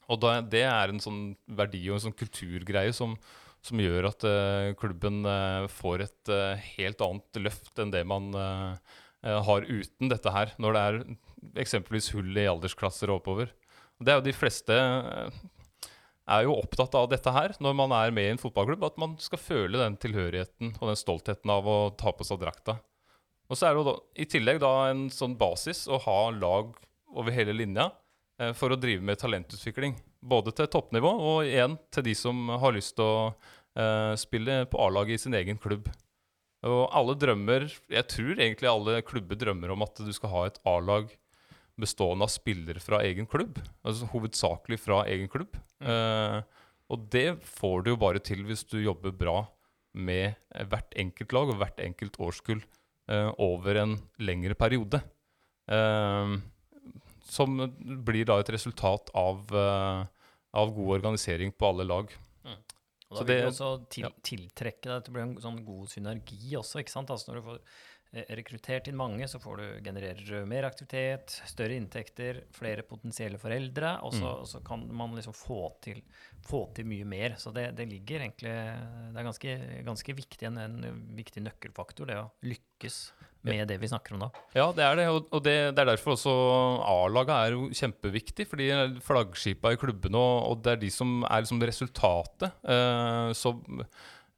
Og 0.09 0.23
det 0.49 0.65
er 0.65 0.89
en 0.89 1.03
sånn 1.03 1.35
verdi 1.53 1.83
og 1.91 1.99
en 1.99 2.07
sånn 2.07 2.17
kulturgreie 2.17 2.95
som, 2.97 3.13
som 3.61 3.81
gjør 3.83 4.07
at 4.09 4.25
klubben 4.81 5.19
får 5.69 6.05
et 6.07 6.31
helt 6.79 7.05
annet 7.05 7.41
løft 7.45 7.83
enn 7.83 7.93
det 7.93 8.01
man 8.09 8.31
har 8.33 9.67
uten 9.69 10.09
dette 10.09 10.33
her, 10.33 10.55
når 10.57 10.79
det 10.79 10.85
er 10.87 10.99
eksempelvis 11.61 12.09
hull 12.15 12.41
i 12.41 12.47
aldersklasser 12.49 13.13
oppover. 13.13 13.53
Det 14.01 14.15
er 14.15 14.23
jo 14.23 14.27
de 14.31 14.37
fleste 14.39 14.81
er 16.29 16.45
jo 16.47 16.57
opptatt 16.59 16.95
av 16.99 17.09
dette 17.11 17.33
her 17.33 17.55
når 17.63 17.77
man 17.79 17.95
er 17.97 18.13
med 18.15 18.27
i 18.27 18.33
en 18.35 18.41
fotballklubb, 18.41 18.85
at 18.87 19.01
man 19.01 19.17
skal 19.23 19.41
føle 19.41 19.81
den 19.81 19.97
tilhørigheten 20.01 20.75
og 20.79 20.91
den 20.91 21.01
stoltheten 21.01 21.53
av 21.53 21.69
å 21.69 21.79
ta 21.99 22.13
på 22.15 22.27
seg 22.27 22.41
drakta. 22.43 22.79
Og 23.49 23.57
så 23.57 23.69
er 23.69 23.75
det 23.75 23.81
jo 23.81 23.87
da, 23.89 23.95
i 24.21 24.27
tillegg 24.29 24.61
da 24.61 24.73
en 24.91 25.07
sånn 25.13 25.39
basis 25.41 25.87
å 25.89 26.01
ha 26.05 26.19
lag 26.37 26.75
over 27.17 27.33
hele 27.33 27.55
linja 27.57 27.89
eh, 28.41 28.53
for 28.57 28.73
å 28.73 28.81
drive 28.81 29.05
med 29.05 29.21
talentutvikling. 29.21 29.97
Både 30.21 30.53
til 30.53 30.69
toppnivå 30.71 31.15
og 31.31 31.49
igjen 31.49 31.79
til 31.95 32.05
de 32.11 32.15
som 32.19 32.51
har 32.61 32.77
lyst 32.77 32.99
til 32.99 33.07
å 33.09 33.23
eh, 33.79 34.13
spille 34.21 34.61
på 34.69 34.83
A-laget 34.85 35.17
i 35.17 35.25
sin 35.25 35.39
egen 35.39 35.61
klubb. 35.61 35.89
Og 36.67 36.89
alle 36.91 37.15
drømmer 37.15 37.69
Jeg 37.71 38.07
tror 38.11 38.33
egentlig 38.35 38.67
alle 38.67 38.97
klubber 39.07 39.39
drømmer 39.39 39.71
om 39.71 39.85
at 39.87 40.01
du 40.03 40.11
skal 40.13 40.33
ha 40.33 40.41
et 40.49 40.59
A-lag 40.67 41.13
bestående 41.79 42.27
av 42.27 42.33
spillere 42.33 42.83
fra 42.83 43.01
egen 43.07 43.29
klubb. 43.31 43.61
Altså 43.87 44.09
hovedsakelig 44.13 44.81
fra 44.83 45.05
egen 45.11 45.31
klubb. 45.31 45.57
Eh, 45.81 46.41
og 46.89 47.09
det 47.13 47.41
får 47.45 47.85
du 47.85 47.93
jo 47.93 48.01
bare 48.01 48.23
til 48.25 48.45
hvis 48.49 48.65
du 48.69 48.79
jobber 48.81 49.15
bra 49.15 49.39
med 49.99 50.37
hvert 50.71 50.95
enkelt 51.01 51.35
lag 51.37 51.53
og 51.53 51.59
hvert 51.61 51.81
enkelt 51.85 52.19
årskull 52.23 52.63
eh, 52.63 53.31
over 53.39 53.83
en 53.83 53.97
lengre 54.23 54.57
periode. 54.59 55.03
Eh, 55.69 56.39
som 57.29 57.59
blir 58.07 58.29
da 58.29 58.39
et 58.41 58.55
resultat 58.55 59.13
av, 59.17 59.45
eh, 59.53 60.07
av 60.59 60.73
god 60.75 60.97
organisering 60.99 61.53
på 61.53 61.69
alle 61.69 61.87
lag. 61.89 62.15
Og 63.09 63.17
da 63.17 63.25
vil 63.25 63.37
det- 63.37 63.43
du 63.43 63.49
også 63.49 63.89
til, 63.89 64.03
ja. 64.03 64.11
tiltrekke 64.23 64.83
deg 64.83 64.97
at 64.97 65.05
det 65.05 65.13
blir 65.15 65.23
en 65.23 65.37
sånn 65.41 65.65
god 65.65 65.89
synergi 65.89 66.53
også, 66.53 66.81
ikke 66.81 66.93
sant? 66.93 67.09
Altså 67.09 67.29
når 67.29 67.35
du 67.37 67.43
får 67.43 67.61
rekruttert 68.13 68.89
inn 68.89 68.97
mange, 68.97 69.27
så 69.29 69.37
får 69.43 69.61
du, 69.61 69.65
genererer 69.85 70.23
du 70.25 70.47
mer 70.49 70.65
aktivitet, 70.65 71.35
større 71.49 71.77
inntekter, 71.77 72.43
flere 72.57 72.83
potensielle 72.89 73.39
foreldre, 73.39 73.99
og 74.03 74.15
så, 74.15 74.25
Mm. 74.25 74.41
og 74.41 74.47
så 74.49 74.61
kan 74.65 74.87
man 74.97 75.15
liksom 75.15 75.35
få 75.37 75.61
til, 75.85 76.01
få 76.49 76.73
til 76.75 76.87
mye 76.89 77.05
mer. 77.05 77.37
Så 77.37 77.53
det, 77.53 77.77
det 77.77 77.89
ligger 77.89 78.21
egentlig 78.25 78.49
Det 78.49 79.21
er 79.21 79.29
ganske, 79.29 79.57
ganske 79.85 80.15
viktig, 80.17 80.47
en, 80.49 80.59
en 80.59 81.15
viktig 81.17 81.43
nøkkelfaktor, 81.45 82.07
det 82.07 82.17
å 82.17 82.31
lykkes 82.43 83.13
med 83.43 83.69
det 83.69 83.79
vi 83.81 83.89
snakker 83.89 84.17
om 84.17 84.25
da. 84.25 84.29
Ja, 84.57 84.73
det 84.73 84.83
er 84.85 84.97
det, 84.99 85.07
og, 85.09 85.43
det, 85.45 85.55
det 85.77 85.83
er 85.83 85.91
derfor 85.93 86.17
også 86.17 86.33
A-laget 86.85 87.35
er 87.37 87.55
jo 87.55 87.69
kjempeviktig. 87.71 88.47
For 88.49 88.61
de 88.61 88.71
er 88.75 88.97
flaggskipa 89.05 89.73
i 89.73 89.79
klubbene, 89.81 90.19
og, 90.19 90.51
og 90.51 90.63
det 90.65 90.73
er 90.75 90.81
de 90.83 90.91
som 90.93 91.21
er 91.29 91.45
liksom 91.45 91.61
resultatet. 91.63 92.57
Uh, 92.67 93.31
som, 93.39 93.61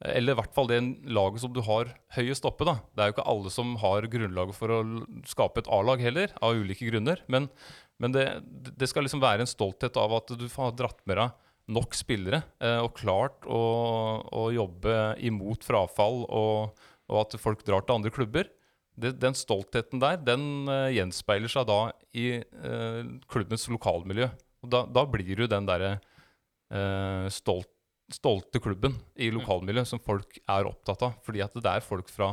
eller 0.01 0.33
i 0.33 0.39
hvert 0.39 0.55
fall 0.55 0.69
det 0.71 0.79
laget 1.13 1.43
som 1.43 1.53
du 1.53 1.61
har 1.65 1.91
høyest 2.15 2.45
oppe. 2.49 2.65
da. 2.67 2.79
Det 2.93 3.03
er 3.03 3.11
jo 3.11 3.15
ikke 3.17 3.29
alle 3.33 3.53
som 3.53 3.75
har 3.81 4.09
grunnlaget 4.11 4.57
for 4.57 4.73
å 4.73 4.81
skape 5.29 5.63
et 5.63 5.69
A-lag 5.71 6.01
heller, 6.03 6.33
av 6.41 6.57
ulike 6.57 6.89
grunner. 6.89 7.21
Men, 7.31 7.49
men 8.01 8.15
det, 8.15 8.25
det 8.49 8.89
skal 8.89 9.05
liksom 9.05 9.23
være 9.23 9.45
en 9.45 9.51
stolthet 9.51 9.99
av 10.01 10.17
at 10.17 10.33
du 10.37 10.47
har 10.55 10.75
dratt 10.77 11.01
med 11.09 11.21
deg 11.21 11.37
nok 11.71 11.93
spillere 11.95 12.41
eh, 12.59 12.79
og 12.81 12.95
klart 12.97 13.45
å, 13.45 13.61
å 14.27 14.47
jobbe 14.51 14.95
imot 15.23 15.63
frafall, 15.63 16.25
og, 16.27 16.81
og 17.11 17.21
at 17.21 17.37
folk 17.39 17.61
drar 17.67 17.85
til 17.85 17.99
andre 17.99 18.11
klubber 18.13 18.49
det, 18.99 19.15
den 19.21 19.35
stoltheten 19.37 20.01
der, 20.01 20.19
den 20.19 20.69
eh, 20.69 20.91
gjenspeiler 20.97 21.51
seg 21.51 21.67
da 21.69 21.81
i 22.17 22.27
eh, 22.41 23.01
klubbens 23.31 23.67
lokalmiljø. 23.71 24.29
Og 24.65 24.73
da, 24.73 24.83
da 24.85 25.05
blir 25.09 25.43
du 25.43 25.47
den 25.49 25.69
derre 25.69 25.95
eh, 26.73 27.27
stolt, 27.33 27.71
stolte 28.15 28.61
klubben 28.63 28.95
i 29.15 29.31
lokalmiljøet 29.33 29.89
som 29.89 30.01
folk 30.03 30.39
er 30.41 30.69
opptatt 30.69 31.05
av. 31.07 31.17
Fordi 31.25 31.43
at 31.45 31.57
det 31.57 31.73
er 31.73 31.85
folk 31.85 32.11
fra, 32.11 32.31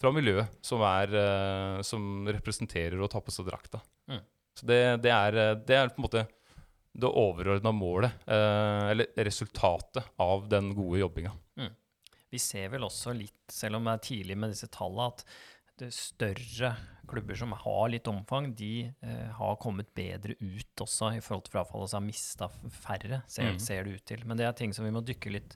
fra 0.00 0.12
miljøet 0.14 0.56
som, 0.64 0.84
er, 0.86 1.12
eh, 1.20 1.82
som 1.86 2.26
representerer 2.28 3.00
og 3.00 3.10
tar 3.12 3.24
på 3.26 3.34
seg 3.34 3.48
drakta. 3.50 3.82
Mm. 4.10 4.22
Så 4.56 4.68
det, 4.70 4.80
det, 5.04 5.12
er, 5.12 5.40
eh, 5.42 5.54
det 5.68 5.78
er 5.78 5.92
på 5.92 6.02
en 6.02 6.08
måte 6.08 6.26
det 6.96 7.08
overordna 7.10 7.74
målet, 7.76 8.22
eh, 8.24 8.84
eller 8.92 9.26
resultatet 9.26 10.14
av 10.22 10.46
den 10.48 10.70
gode 10.76 11.02
jobbinga. 11.02 11.34
Vi 12.36 12.40
ser 12.42 12.68
vel 12.72 12.84
også 12.84 13.14
litt, 13.16 13.44
selv 13.52 13.78
om 13.78 13.86
det 13.86 13.92
er 13.96 14.06
tidlig 14.08 14.36
med 14.36 14.50
disse 14.52 14.68
tallene, 14.72 15.12
at 15.12 15.22
større 15.94 16.74
klubber 17.06 17.38
som 17.38 17.52
har 17.54 17.90
litt 17.92 18.08
omfang, 18.10 18.48
de 18.58 18.88
eh, 18.88 19.26
har 19.38 19.58
kommet 19.62 19.92
bedre 19.94 20.34
ut 20.40 20.82
også 20.82 21.12
i 21.14 21.20
forhold 21.22 21.46
til 21.46 21.54
frafallet, 21.54 21.90
så 21.92 21.98
har 22.00 22.06
mista 22.06 22.48
færre, 22.72 23.20
ser, 23.30 23.52
mm. 23.54 23.60
ser 23.62 23.86
det 23.86 23.98
ut 23.98 24.06
til. 24.10 24.24
Men 24.26 24.40
det 24.40 24.48
er 24.48 24.56
ting 24.58 24.74
som 24.74 24.86
vi 24.86 24.94
må 24.94 25.04
dykke 25.06 25.36
litt 25.36 25.54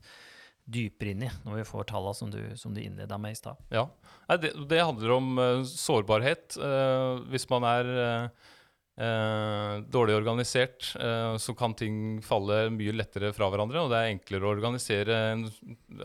dypere 0.71 1.15
inn 1.17 1.25
i 1.27 1.31
når 1.43 1.57
vi 1.57 1.67
får 1.67 1.89
tallene 1.91 2.15
som 2.15 2.31
du, 2.31 2.39
som 2.61 2.75
du 2.77 2.83
innleda 2.83 3.19
med 3.19 3.35
i 3.35 3.41
stad. 3.41 3.59
Ja. 3.75 3.89
Det, 4.39 4.53
det 4.71 4.85
handler 4.85 5.17
om 5.17 5.33
uh, 5.41 5.67
sårbarhet. 5.67 6.55
Uh, 6.61 7.27
hvis 7.33 7.49
man 7.51 7.67
er 7.67 7.91
uh, 7.91 8.51
eh, 9.01 9.75
dårlig 9.89 10.17
organisert, 10.17 10.95
eh, 11.01 11.37
så 11.37 11.55
kan 11.55 11.75
ting 11.75 12.21
falle 12.25 12.69
mye 12.75 12.95
lettere 12.97 13.33
fra 13.37 13.51
hverandre. 13.51 13.85
Og 13.85 13.93
det 13.93 14.01
er 14.01 14.15
enklere 14.15 14.47
å 14.47 14.55
organisere 14.55 15.21
en, 15.33 15.47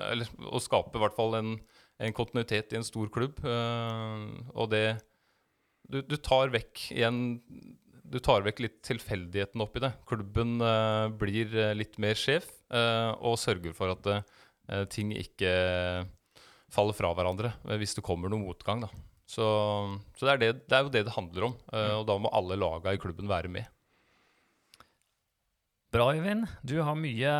eller 0.10 0.32
å 0.46 0.62
skape 0.64 0.98
i 0.98 1.04
hvert 1.04 1.18
fall 1.18 1.40
en, 1.40 1.56
en 2.02 2.16
kontinuitet 2.16 2.74
i 2.74 2.80
en 2.80 2.88
stor 2.88 3.10
klubb. 3.14 3.40
Eh, 3.46 4.26
og 4.54 4.72
det 4.74 4.86
du, 5.86 6.02
du 6.02 6.16
tar 6.18 6.50
vekk 6.54 6.88
igjen 6.96 7.40
du 8.06 8.20
tar 8.22 8.44
vekk 8.46 8.60
litt 8.62 8.78
tilfeldigheten 8.86 9.62
oppi 9.64 9.82
det. 9.82 9.92
Klubben 10.10 10.60
eh, 10.62 11.08
blir 11.18 11.56
eh, 11.58 11.74
litt 11.78 11.98
mer 12.02 12.18
sjef 12.20 12.52
og 12.76 13.38
sørger 13.38 13.76
for 13.78 13.94
at 13.94 14.08
ting 14.92 15.12
ikke 15.14 15.52
faller 16.74 16.96
fra 16.98 17.12
hverandre 17.16 17.52
hvis 17.78 17.94
det 17.96 18.04
kommer 18.04 18.32
noe 18.34 18.42
motgang. 18.42 18.82
Da. 18.82 18.90
Så, 19.30 19.46
så 20.18 20.28
det, 20.28 20.34
er 20.34 20.42
det, 20.42 20.50
det 20.66 20.76
er 20.76 20.84
jo 20.86 20.92
det 20.94 21.04
det 21.08 21.16
handler 21.16 21.50
om, 21.52 21.56
Uh, 21.70 22.00
og 22.00 22.06
da 22.10 22.18
må 22.22 22.32
alle 22.36 22.58
laga 22.60 22.94
i 22.94 23.00
klubben 23.02 23.30
være 23.30 23.52
med. 23.52 23.70
Bra, 25.96 26.10
Øyvind. 26.12 26.44
Du 26.60 26.74
har 26.84 26.98
mye 27.00 27.34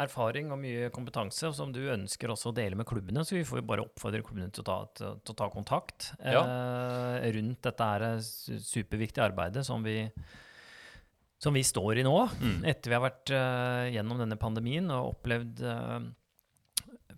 erfaring 0.00 0.48
og 0.54 0.60
mye 0.62 0.88
kompetanse 0.94 1.50
som 1.52 1.72
du 1.74 1.82
ønsker 1.92 2.32
også 2.32 2.48
å 2.48 2.54
dele 2.56 2.78
med 2.80 2.88
klubbene, 2.88 3.26
så 3.28 3.36
vi 3.36 3.42
får 3.44 3.60
bare 3.68 3.84
oppfordre 3.84 4.22
klubbene 4.24 4.48
til 4.48 4.64
å 4.64 4.68
ta, 4.70 4.76
til, 4.96 5.18
til 5.20 5.34
å 5.34 5.38
ta 5.42 5.48
kontakt 5.52 6.06
eh, 6.16 7.26
rundt 7.36 7.60
dette 7.66 7.88
her 7.90 8.06
superviktige 8.24 9.26
arbeidet 9.26 9.66
som 9.68 9.84
vi, 9.84 9.98
som 11.36 11.52
vi 11.52 11.64
står 11.66 12.00
i 12.00 12.06
nå, 12.08 12.16
etter 12.72 12.88
vi 12.88 12.96
har 12.96 13.04
vært 13.04 13.34
eh, 13.36 13.90
gjennom 13.98 14.24
denne 14.24 14.40
pandemien 14.40 14.88
og 14.96 15.18
opplevd 15.18 15.60
eh, 15.60 15.98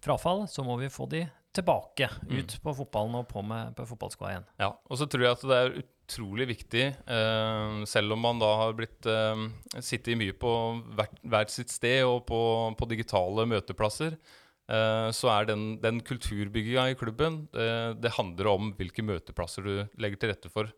frafall, 0.03 0.49
så 0.51 0.67
må 0.67 0.81
vi 0.83 0.91
få 0.91 1.07
de 1.15 1.23
tilbake 1.57 2.09
ut 2.33 2.55
på 2.65 2.75
fotballen 2.77 3.19
og 3.21 3.27
på 3.31 3.43
med 3.45 3.75
på 3.77 3.87
fotballskoa 3.91 4.31
igjen. 4.33 4.47
Ja, 4.61 4.71
og 4.73 4.99
så 5.01 5.09
tror 5.11 5.27
jeg 5.27 5.37
at 5.37 5.45
det 5.49 5.59
er 5.59 5.75
utrolig 5.83 6.47
viktig, 6.51 6.85
eh, 7.17 7.75
selv 7.89 8.17
om 8.17 8.23
man 8.25 8.41
da 8.41 8.51
har 8.61 8.77
blitt 8.77 9.09
eh, 9.09 9.43
sittet 9.81 10.19
mye 10.21 10.37
på 10.37 10.53
hvert, 10.97 11.19
hvert 11.23 11.53
sitt 11.53 11.73
sted 11.73 12.03
og 12.09 12.25
på, 12.29 12.41
på 12.79 12.89
digitale 12.91 13.47
møteplasser, 13.51 14.17
eh, 14.17 15.09
så 15.15 15.33
er 15.35 15.51
den, 15.53 15.67
den 15.83 16.01
kulturbygginga 16.05 16.89
i 16.93 16.99
klubben 16.99 17.45
Det 17.53 18.17
handler 18.17 18.53
om 18.53 18.73
hvilke 18.79 19.05
møteplasser 19.05 19.69
du 19.69 19.75
legger 20.01 20.21
til 20.21 20.33
rette 20.33 20.53
for. 20.53 20.73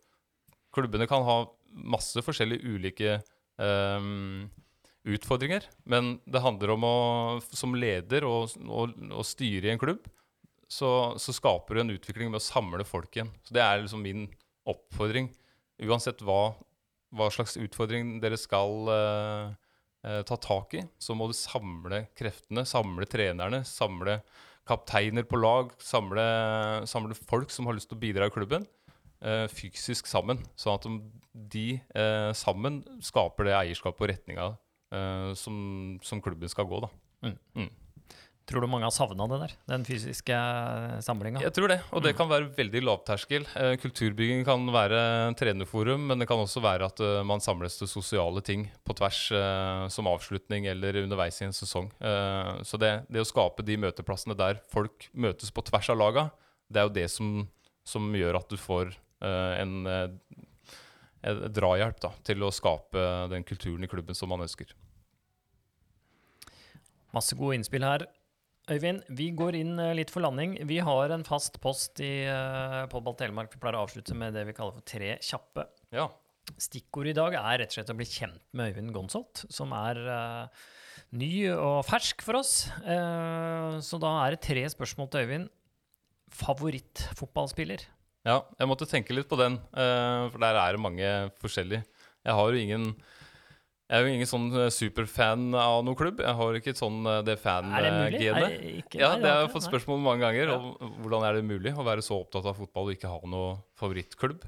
Klubbene 0.74 1.06
kan 1.10 1.22
ha 1.26 1.44
masse 1.74 2.22
forskjellige 2.22 2.66
ulike 2.66 3.16
eh, 3.62 4.10
utfordringer, 5.04 5.66
men 5.90 6.18
det 6.26 6.42
handler 6.42 6.74
om 6.74 6.86
å, 6.88 6.98
som 7.52 7.74
leder 7.76 8.26
og, 8.26 8.54
og, 8.66 8.94
og 9.12 9.26
styre 9.28 9.68
i 9.68 9.74
en 9.74 9.82
klubb, 9.82 10.06
så, 10.70 10.90
så 11.20 11.34
skaper 11.34 11.76
du 11.76 11.82
en 11.82 11.94
utvikling 11.94 12.30
med 12.32 12.40
å 12.40 12.44
samle 12.44 12.86
folk 12.86 13.14
igjen. 13.16 13.32
Så 13.44 13.56
Det 13.56 13.62
er 13.62 13.82
liksom 13.82 14.04
min 14.04 14.26
oppfordring. 14.68 15.28
Uansett 15.84 16.22
hva, 16.24 16.54
hva 17.14 17.28
slags 17.34 17.58
utfordring 17.60 18.18
dere 18.22 18.38
skal 18.40 18.88
uh, 18.88 19.52
uh, 20.06 20.22
ta 20.26 20.38
tak 20.40 20.76
i, 20.78 20.84
så 21.02 21.16
må 21.18 21.28
du 21.30 21.36
samle 21.36 22.04
kreftene, 22.16 22.66
samle 22.68 23.08
trenerne, 23.10 23.64
samle 23.68 24.20
kapteiner 24.64 25.26
på 25.28 25.40
lag, 25.42 25.74
samle, 25.82 26.24
samle 26.88 27.16
folk 27.18 27.52
som 27.52 27.68
har 27.68 27.76
lyst 27.76 27.90
til 27.90 27.98
å 27.98 28.04
bidra 28.06 28.30
i 28.30 28.34
klubben, 28.34 28.64
uh, 29.26 29.44
fysisk 29.52 30.08
sammen. 30.08 30.40
Sånn 30.56 30.78
at 30.78 30.88
de 31.54 31.66
sammen 32.38 32.84
skaper 33.02 33.48
det 33.48 33.56
eierskapet 33.58 34.04
og 34.04 34.10
retninga 34.12 34.52
som, 35.34 35.56
som, 36.06 36.20
klubben 36.22 36.46
skal 36.46 36.68
gå. 36.70 36.78
da. 36.84 36.90
Mm. 37.26 37.32
Mm. 37.58 37.70
Tror 38.44 38.60
du 38.60 38.68
mange 38.68 38.84
har 38.84 38.92
savna 38.92 39.24
det 39.30 39.38
der? 39.40 39.52
Den 39.70 39.86
fysiske 39.88 40.36
samlinga? 41.06 41.40
Jeg 41.40 41.54
tror 41.56 41.70
det, 41.72 41.78
og 41.96 42.02
det 42.04 42.12
mm. 42.12 42.18
kan 42.18 42.28
være 42.28 42.50
veldig 42.58 42.82
lavterskel. 42.84 43.46
Eh, 43.56 43.72
kulturbygging 43.80 44.44
kan 44.44 44.66
være 44.74 44.98
trenerforum, 45.40 46.04
men 46.10 46.20
det 46.20 46.28
kan 46.28 46.42
også 46.42 46.60
være 46.64 46.90
at 46.90 47.00
uh, 47.00 47.22
man 47.24 47.40
samles 47.40 47.78
til 47.80 47.88
sosiale 47.88 48.44
ting 48.44 48.66
på 48.84 48.96
tvers 48.98 49.22
som 49.94 50.10
avslutning 50.10 50.68
eller 50.68 51.00
underveis 51.00 51.40
i 51.40 51.46
en 51.46 51.56
sesong. 51.56 51.88
Så 52.66 52.78
det, 52.80 52.92
det, 53.08 53.22
å 53.22 53.28
skape 53.28 53.64
de 53.64 53.78
møteplassene 53.80 54.36
der 54.36 54.60
folk 54.72 55.08
møtes 55.16 55.52
på 55.54 55.64
tvers 55.64 55.88
av 55.92 55.98
laga, 56.00 56.28
det 56.68 56.82
er 56.82 56.88
jo 56.88 56.94
det 56.98 57.06
som, 57.12 57.30
som 57.86 58.12
gjør 58.16 58.38
at 58.40 58.52
du 58.52 58.60
får 58.60 58.92
en, 59.24 59.88
en 59.88 61.44
drahjelp 61.56 62.00
da, 62.04 62.12
til 62.26 62.44
å 62.44 62.52
skape 62.54 63.06
den 63.32 63.46
kulturen 63.48 63.86
i 63.86 63.90
klubben 63.90 64.16
som 64.18 64.32
man 64.32 64.44
ønsker. 64.44 64.74
Masse 67.14 67.36
gode 67.38 67.60
innspill 67.60 67.86
her. 67.86 68.06
Øyvind, 68.72 69.02
vi 69.12 69.26
går 69.36 69.58
inn 69.58 69.76
eh, 69.76 69.92
litt 69.98 70.10
for 70.12 70.24
landing. 70.24 70.56
Vi 70.64 70.78
har 70.80 71.12
en 71.12 71.24
fast 71.26 71.58
post 71.60 72.00
i 72.00 72.24
uh, 72.24 72.86
Podball 72.88 73.16
Telemark. 73.20 73.52
Vi 73.52 73.60
pleier 73.60 73.76
å 73.76 73.82
avslutte 73.84 74.16
med 74.16 74.32
det 74.32 74.46
vi 74.48 74.54
kaller 74.56 74.72
for 74.72 74.86
tre 74.88 75.18
kjappe. 75.20 75.66
Ja. 75.92 76.06
Stikkordet 76.60 77.12
i 77.12 77.18
dag 77.18 77.36
er 77.36 77.60
rett 77.60 77.74
og 77.74 77.76
slett 77.76 77.92
å 77.92 77.96
bli 77.98 78.06
kjent 78.08 78.40
med 78.56 78.72
Øyvind 78.72 78.94
Gonsolt, 78.96 79.44
som 79.52 79.74
er 79.76 80.00
uh, 80.08 80.64
ny 81.20 81.28
og 81.52 81.82
fersk 81.84 82.24
for 82.24 82.40
oss. 82.40 82.54
Uh, 82.86 83.76
så 83.84 84.00
da 84.00 84.14
er 84.22 84.32
det 84.32 84.46
tre 84.48 84.64
spørsmål 84.72 85.12
til 85.12 85.28
Øyvind. 85.28 85.52
Favorittfotballspiller? 86.34 87.84
Ja, 88.24 88.38
jeg 88.56 88.70
måtte 88.70 88.88
tenke 88.88 89.12
litt 89.12 89.28
på 89.28 89.36
den, 89.36 89.58
for 89.76 90.40
der 90.40 90.56
er 90.56 90.74
det 90.74 90.80
mange 90.80 91.08
forskjellige. 91.42 91.84
Jeg 92.24 92.36
har 92.38 92.48
jo 92.48 92.62
ingen 92.62 92.86
jeg 93.84 94.00
er 94.00 94.06
jo 94.06 94.12
ingen 94.14 94.28
sånn 94.28 94.46
eh, 94.56 94.70
superfan 94.72 95.50
av 95.60 95.82
noen 95.84 95.98
klubb. 95.98 96.22
Jeg 96.24 96.36
har 96.38 96.56
ikke 96.56 96.72
sånn 96.78 97.02
eh, 97.04 97.20
det 97.26 97.36
fan-genet. 97.42 98.94
Ja, 98.96 99.10
det 99.20 99.28
har 99.28 99.42
jeg 99.42 99.52
fått 99.52 99.66
spørsmål 99.66 100.00
mange 100.00 100.24
ganger. 100.24 100.54
Om, 100.54 100.94
hvordan 101.04 101.26
er 101.28 101.36
det 101.36 101.44
mulig 101.50 101.74
å 101.76 101.84
være 101.84 102.04
så 102.04 102.22
opptatt 102.22 102.48
av 102.48 102.56
fotball 102.56 102.88
og 102.88 102.96
ikke 102.96 103.12
ha 103.12 103.20
noe 103.28 103.58
favorittklubb? 103.80 104.46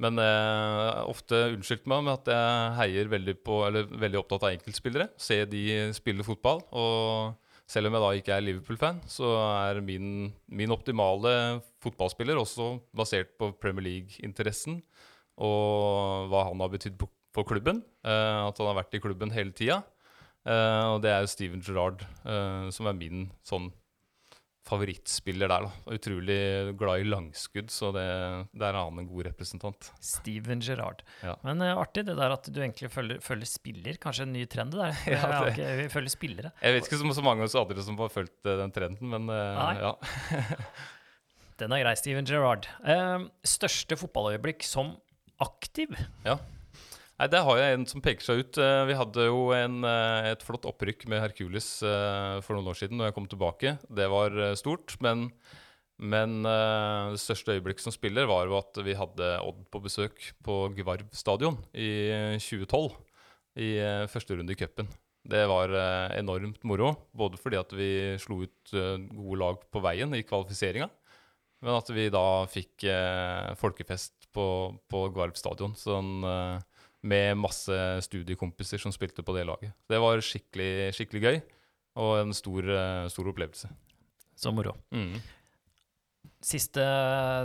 Men 0.00 0.16
jeg 0.16 0.40
har 0.80 1.10
ofte 1.12 1.42
unnskyldt 1.58 1.90
meg 1.92 2.06
med 2.06 2.14
at 2.14 2.30
jeg 2.32 2.72
heier 2.78 3.12
veldig, 3.12 3.36
på, 3.44 3.60
eller 3.66 3.92
veldig 3.92 4.22
opptatt 4.22 4.46
av 4.48 4.54
enkeltspillere. 4.54 5.10
Se 5.20 5.42
de 5.44 5.64
spille 5.92 6.24
fotball. 6.24 6.64
Og 6.72 7.36
selv 7.68 7.90
om 7.90 7.98
jeg 7.98 8.06
da 8.06 8.10
ikke 8.16 8.32
er 8.38 8.46
Liverpool-fan, 8.46 9.04
så 9.12 9.36
er 9.44 9.84
min, 9.84 10.30
min 10.48 10.72
optimale 10.72 11.60
fotballspiller 11.84 12.40
også 12.40 12.72
basert 12.96 13.36
på 13.36 13.52
Premier 13.60 13.90
League-interessen 13.90 14.80
og 15.40 16.28
hva 16.32 16.48
han 16.48 16.60
har 16.64 16.72
betydd 16.72 16.96
på 17.00 17.08
for 17.36 17.46
klubben. 17.48 17.84
Uh, 18.04 18.48
at 18.48 18.58
han 18.60 18.70
har 18.70 18.80
vært 18.82 18.96
i 18.96 19.02
klubben 19.02 19.34
hele 19.34 19.54
tida. 19.56 19.82
Uh, 20.40 20.96
og 20.96 21.02
det 21.04 21.12
er 21.12 21.20
jo 21.20 21.28
Steven 21.28 21.60
Gerrard 21.60 22.00
uh, 22.24 22.70
som 22.72 22.88
er 22.88 22.96
min 22.96 23.28
sånn 23.44 23.68
favorittspiller 24.70 25.50
der. 25.50 25.66
da. 25.66 25.94
Utrolig 25.96 26.38
glad 26.78 27.02
i 27.02 27.08
langskudd, 27.08 27.72
så 27.72 27.90
det, 27.96 28.04
der 28.54 28.70
er 28.70 28.78
han 28.78 29.00
en 29.02 29.08
god 29.08 29.26
representant. 29.30 29.90
Steven 30.04 30.62
Gerrard. 30.64 31.02
Ja. 31.24 31.34
Men 31.44 31.60
uh, 31.64 31.74
artig 31.80 32.06
det 32.08 32.16
der 32.16 32.36
at 32.36 32.48
du 32.48 32.60
egentlig 32.60 32.88
følger, 32.92 33.20
følger 33.24 33.50
spiller. 33.50 33.98
Kanskje 34.00 34.28
en 34.28 34.32
ny 34.36 34.46
trend 34.50 34.76
det 34.76 34.80
der. 34.80 35.02
Ja, 35.16 35.26
det. 35.44 35.52
Ikke, 35.52 35.74
vi 35.82 35.88
følger 35.92 36.14
spillere. 36.14 36.52
Jeg 36.62 36.76
vet 36.76 36.88
ikke 36.88 37.00
så, 37.02 37.12
så 37.18 37.26
mange 37.26 37.50
andre 37.50 37.84
som 37.84 38.00
har 38.00 38.14
fulgt 38.14 38.38
den 38.48 38.72
trenden, 38.76 39.12
men 39.12 39.28
ja. 39.28 39.92
den 41.60 41.76
er 41.76 41.82
grei, 41.84 41.96
Steven 41.98 42.28
Gerrard. 42.28 42.70
største 43.44 43.98
fotballøyeblikk 44.00 44.64
som 44.64 44.94
aktiv? 45.40 45.92
Ja. 46.24 46.38
Nei, 47.20 47.26
Der 47.28 47.42
har 47.44 47.58
jeg 47.60 47.76
en 47.76 47.82
som 47.84 48.00
peker 48.00 48.24
seg 48.24 48.38
ut. 48.40 48.56
Eh, 48.56 48.82
vi 48.88 48.94
hadde 48.96 49.26
jo 49.26 49.50
en, 49.52 49.82
eh, 49.84 50.30
et 50.32 50.40
flott 50.40 50.64
opprykk 50.64 51.04
med 51.12 51.20
Hercules 51.20 51.82
eh, 51.84 52.40
for 52.40 52.56
noen 52.56 52.70
år 52.72 52.78
siden 52.78 52.96
når 52.96 53.10
jeg 53.10 53.16
kom 53.18 53.26
tilbake. 53.28 53.72
Det 53.92 54.06
var 54.08 54.32
stort. 54.56 54.94
Men, 55.04 55.26
men 56.00 56.40
det 56.48 57.20
største 57.20 57.58
øyeblikket 57.58 57.84
som 57.84 57.92
spiller 57.92 58.24
var 58.24 58.48
jo 58.48 58.56
at 58.56 58.80
vi 58.86 58.96
hadde 58.96 59.28
Odd 59.44 59.66
på 59.68 59.82
besøk 59.84 60.30
på 60.40 60.72
Gvarv 60.78 61.12
stadion 61.12 61.60
i 61.76 62.38
2012. 62.40 62.96
I 63.60 63.68
første 64.08 64.38
runde 64.38 64.56
i 64.56 64.56
cupen. 64.56 64.88
Det 65.28 65.44
var 65.44 65.76
enormt 66.16 66.64
moro. 66.64 66.94
Både 67.12 67.36
fordi 67.36 67.60
at 67.60 67.76
vi 67.76 67.90
slo 68.16 68.46
ut 68.46 68.72
gode 68.72 69.42
lag 69.42 69.60
på 69.68 69.84
veien 69.84 70.16
i 70.16 70.24
kvalifiseringa, 70.24 70.88
men 71.60 71.76
at 71.76 71.92
vi 71.92 72.08
da 72.08 72.46
fikk 72.48 72.88
folkefest 73.60 74.30
på, 74.32 74.48
på 74.88 75.06
Gvarv 75.12 75.36
stadion. 75.36 75.76
Sånn 75.76 76.24
med 77.00 77.38
masse 77.40 77.76
studiekompiser 78.04 78.80
som 78.82 78.92
spilte 78.92 79.24
på 79.24 79.34
det 79.36 79.46
laget. 79.48 79.74
Det 79.88 80.00
var 80.02 80.20
skikkelig, 80.24 80.92
skikkelig 80.96 81.22
gøy, 81.24 81.42
og 82.00 82.16
en 82.20 82.34
stor, 82.36 82.64
eh, 82.76 83.08
stor 83.12 83.30
opplevelse. 83.32 83.70
Så 84.36 84.52
moro. 84.52 84.76
Mm. 84.92 85.16
Siste 86.40 86.80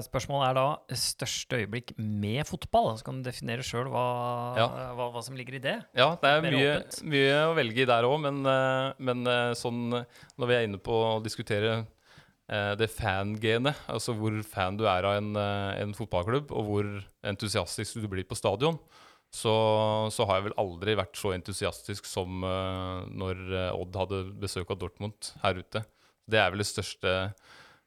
spørsmål 0.06 0.44
er 0.46 0.54
da 0.56 0.66
største 0.96 1.58
øyeblikk 1.60 1.94
med 2.00 2.46
fotball. 2.48 2.94
Så 2.96 3.08
kan 3.08 3.20
du 3.20 3.28
definere 3.28 3.64
sjøl 3.64 3.90
hva, 3.92 4.06
ja. 4.60 4.68
hva, 4.96 5.10
hva, 5.12 5.24
som 5.24 5.36
ligger 5.36 5.58
i 5.58 5.64
det. 5.64 5.76
Ja, 5.96 6.14
det 6.20 6.32
er 6.32 6.46
mye, 6.46 6.78
mye, 7.04 7.42
å 7.50 7.58
velge 7.58 7.84
i 7.84 7.90
der 7.90 8.08
òg, 8.08 8.22
men, 8.24 8.40
eh, 8.48 8.94
men, 9.04 9.26
eh, 9.28 9.52
sånn 9.60 9.90
når 9.92 10.52
vi 10.52 10.56
er 10.56 10.68
inne 10.68 10.80
på 10.80 10.96
å 11.16 11.20
diskutere 11.24 11.86
det 12.46 12.92
fangenet, 12.94 13.74
altså 13.90 14.14
hvor 14.14 14.36
fan 14.46 14.76
du 14.78 14.84
er 14.86 15.02
av 15.10 15.16
en, 15.18 15.32
en 15.34 15.96
fotballklubb, 15.98 16.52
og 16.54 16.68
hvor 16.68 16.90
entusiastisk 17.26 17.98
du 18.04 18.06
blir 18.12 18.28
på 18.30 18.38
stadion, 18.38 18.78
så, 19.36 19.54
så, 20.14 20.26
har 20.28 20.40
jeg 20.40 20.48
vel 20.48 20.58
aldri 20.62 20.96
vært 20.96 21.20
så 21.20 21.34
entusiastisk 21.36 22.08
som 22.08 22.46
uh, 22.46 23.04
når 23.12 23.42
uh, 23.52 23.82
Odd 23.82 24.00
hadde 24.00 24.24
besøk 24.40 24.72
av 24.72 24.80
Dortmund 24.80 25.32
her 25.44 25.60
ute. 25.60 25.84
Det 26.26 26.40
er 26.40 26.54
vel 26.54 26.64
det 26.64 26.70
største 26.70 27.16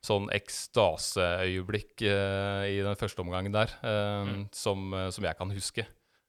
sånn 0.04 0.28
ekstaseøyeblikk 0.36 2.04
uh, 2.04 2.68
i 2.68 2.78
den 2.84 2.98
første 3.00 3.24
omgangen 3.24 3.54
der 3.56 3.72
mm. 3.82 4.48
som, 4.54 4.92
som, 5.14 5.24
jeg 5.26 5.38
kan 5.40 5.50
huske. 5.54 5.86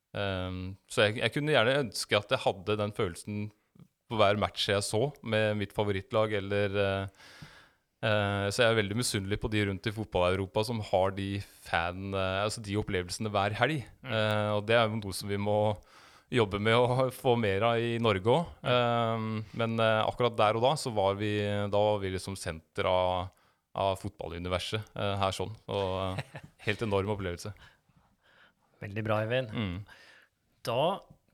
så 0.10 1.04
jeg, 1.04 1.20
jeg, 1.20 1.32
kunne 1.36 1.54
gjerne 1.54 1.82
ønske 1.84 2.18
at 2.18 2.32
jeg 2.34 2.42
hadde 2.42 2.80
den 2.80 2.96
følelsen 2.98 3.44
på 4.10 4.18
hver 4.18 4.40
match 4.42 4.72
jeg 4.72 4.82
så 4.82 5.12
med 5.22 5.60
mitt 5.60 5.76
favorittlag 5.76 6.34
eller 6.40 6.80
Uh, 6.80 7.49
så 8.00 8.64
jeg 8.64 8.72
er 8.72 8.78
veldig 8.78 8.96
misunnelig 8.96 9.38
på 9.42 9.50
de 9.52 9.66
rundt 9.68 9.88
i 9.90 9.92
fotball-Europa 9.92 10.64
som 10.70 10.80
har 10.88 11.12
de, 11.18 11.42
fan, 11.68 12.14
uh, 12.16 12.46
altså 12.46 12.64
de 12.64 12.78
opplevelsene 12.80 13.32
hver 13.34 13.56
helg. 13.60 13.82
Mm. 14.06 14.14
Uh, 14.14 14.52
og 14.56 14.62
det 14.70 14.78
er 14.78 14.86
jo 14.88 15.02
noe 15.02 15.18
som 15.18 15.32
vi 15.32 15.40
må 15.42 15.60
jobbe 16.32 16.62
med 16.62 16.78
å 16.78 17.10
få 17.12 17.34
mer 17.42 17.66
av 17.72 17.82
i 17.82 17.98
Norge 18.00 18.30
òg. 18.30 18.56
Mm. 18.62 19.30
men 19.58 19.82
akkurat 19.82 20.36
der 20.38 20.60
og 20.60 20.62
da 20.68 20.76
så 20.78 20.92
var 20.94 21.16
vi, 21.18 21.32
da 21.42 21.80
var 21.88 21.98
vi 22.04 22.12
liksom 22.14 22.36
senter 22.38 22.86
av, 22.86 23.32
av 23.74 23.96
fotballuniverset 23.98 24.94
her 24.94 25.34
sånn. 25.34 25.56
Og 25.74 26.22
helt 26.68 26.86
enorm 26.86 27.16
opplevelse. 27.16 27.50
Veldig 28.86 29.06
bra, 29.10 29.24
Eivind. 29.26 29.50
Mm. 29.58 29.80
Da 30.70 30.84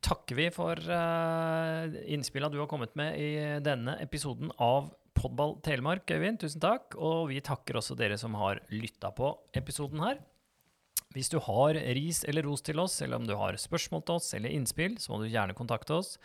takker 0.06 0.38
vi 0.39 0.47
for 0.54 0.80
uh, 0.80 1.91
innspillene 2.08 2.54
du 2.54 2.62
har 2.62 2.69
kommet 2.71 2.95
med 2.95 3.19
i 3.19 3.30
denne 3.65 3.97
episoden 4.04 4.51
av 4.62 4.93
Podball 5.15 5.58
Telemark, 5.65 6.10
Øyvind. 6.12 6.39
Tusen 6.43 6.62
takk. 6.63 6.95
Og 6.99 7.30
vi 7.32 7.41
takker 7.43 7.80
også 7.80 7.97
dere 7.99 8.17
som 8.21 8.36
har 8.39 8.62
lytta 8.73 9.12
på 9.15 9.32
episoden 9.58 10.04
her. 10.04 10.19
Hvis 11.15 11.32
du 11.32 11.38
har 11.39 11.78
ris 11.95 12.25
eller 12.28 12.43
ros 12.43 12.63
til 12.65 12.80
oss, 12.84 12.97
eller 13.01 13.21
om 13.21 13.28
du 13.28 13.38
har 13.39 13.56
spørsmål 13.56 14.04
til 14.04 14.17
oss 14.17 14.34
eller 14.36 14.51
innspill, 14.51 14.97
så 14.99 15.13
må 15.13 15.21
du 15.21 15.30
gjerne 15.32 15.56
kontakte 15.56 15.95
oss. 15.95 16.17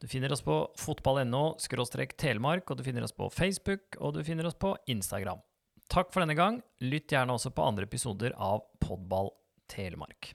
Du 0.00 0.08
finner 0.08 0.32
oss 0.32 0.44
på 0.46 0.56
fotball.no 0.80 1.58
telemark, 2.16 2.70
og 2.70 2.78
du 2.78 2.84
finner 2.86 3.04
oss 3.04 3.12
på 3.12 3.28
Facebook, 3.28 4.00
og 4.00 4.16
du 4.16 4.24
finner 4.24 4.48
oss 4.48 4.56
på 4.56 4.72
Instagram. 4.88 5.44
Takk 5.92 6.12
for 6.12 6.24
denne 6.24 6.36
gang. 6.38 6.62
Lytt 6.80 7.12
gjerne 7.12 7.36
også 7.36 7.52
på 7.52 7.64
andre 7.64 7.84
episoder 7.84 8.32
av 8.36 8.64
Podball 8.80 9.34
Telemark. 9.68 10.32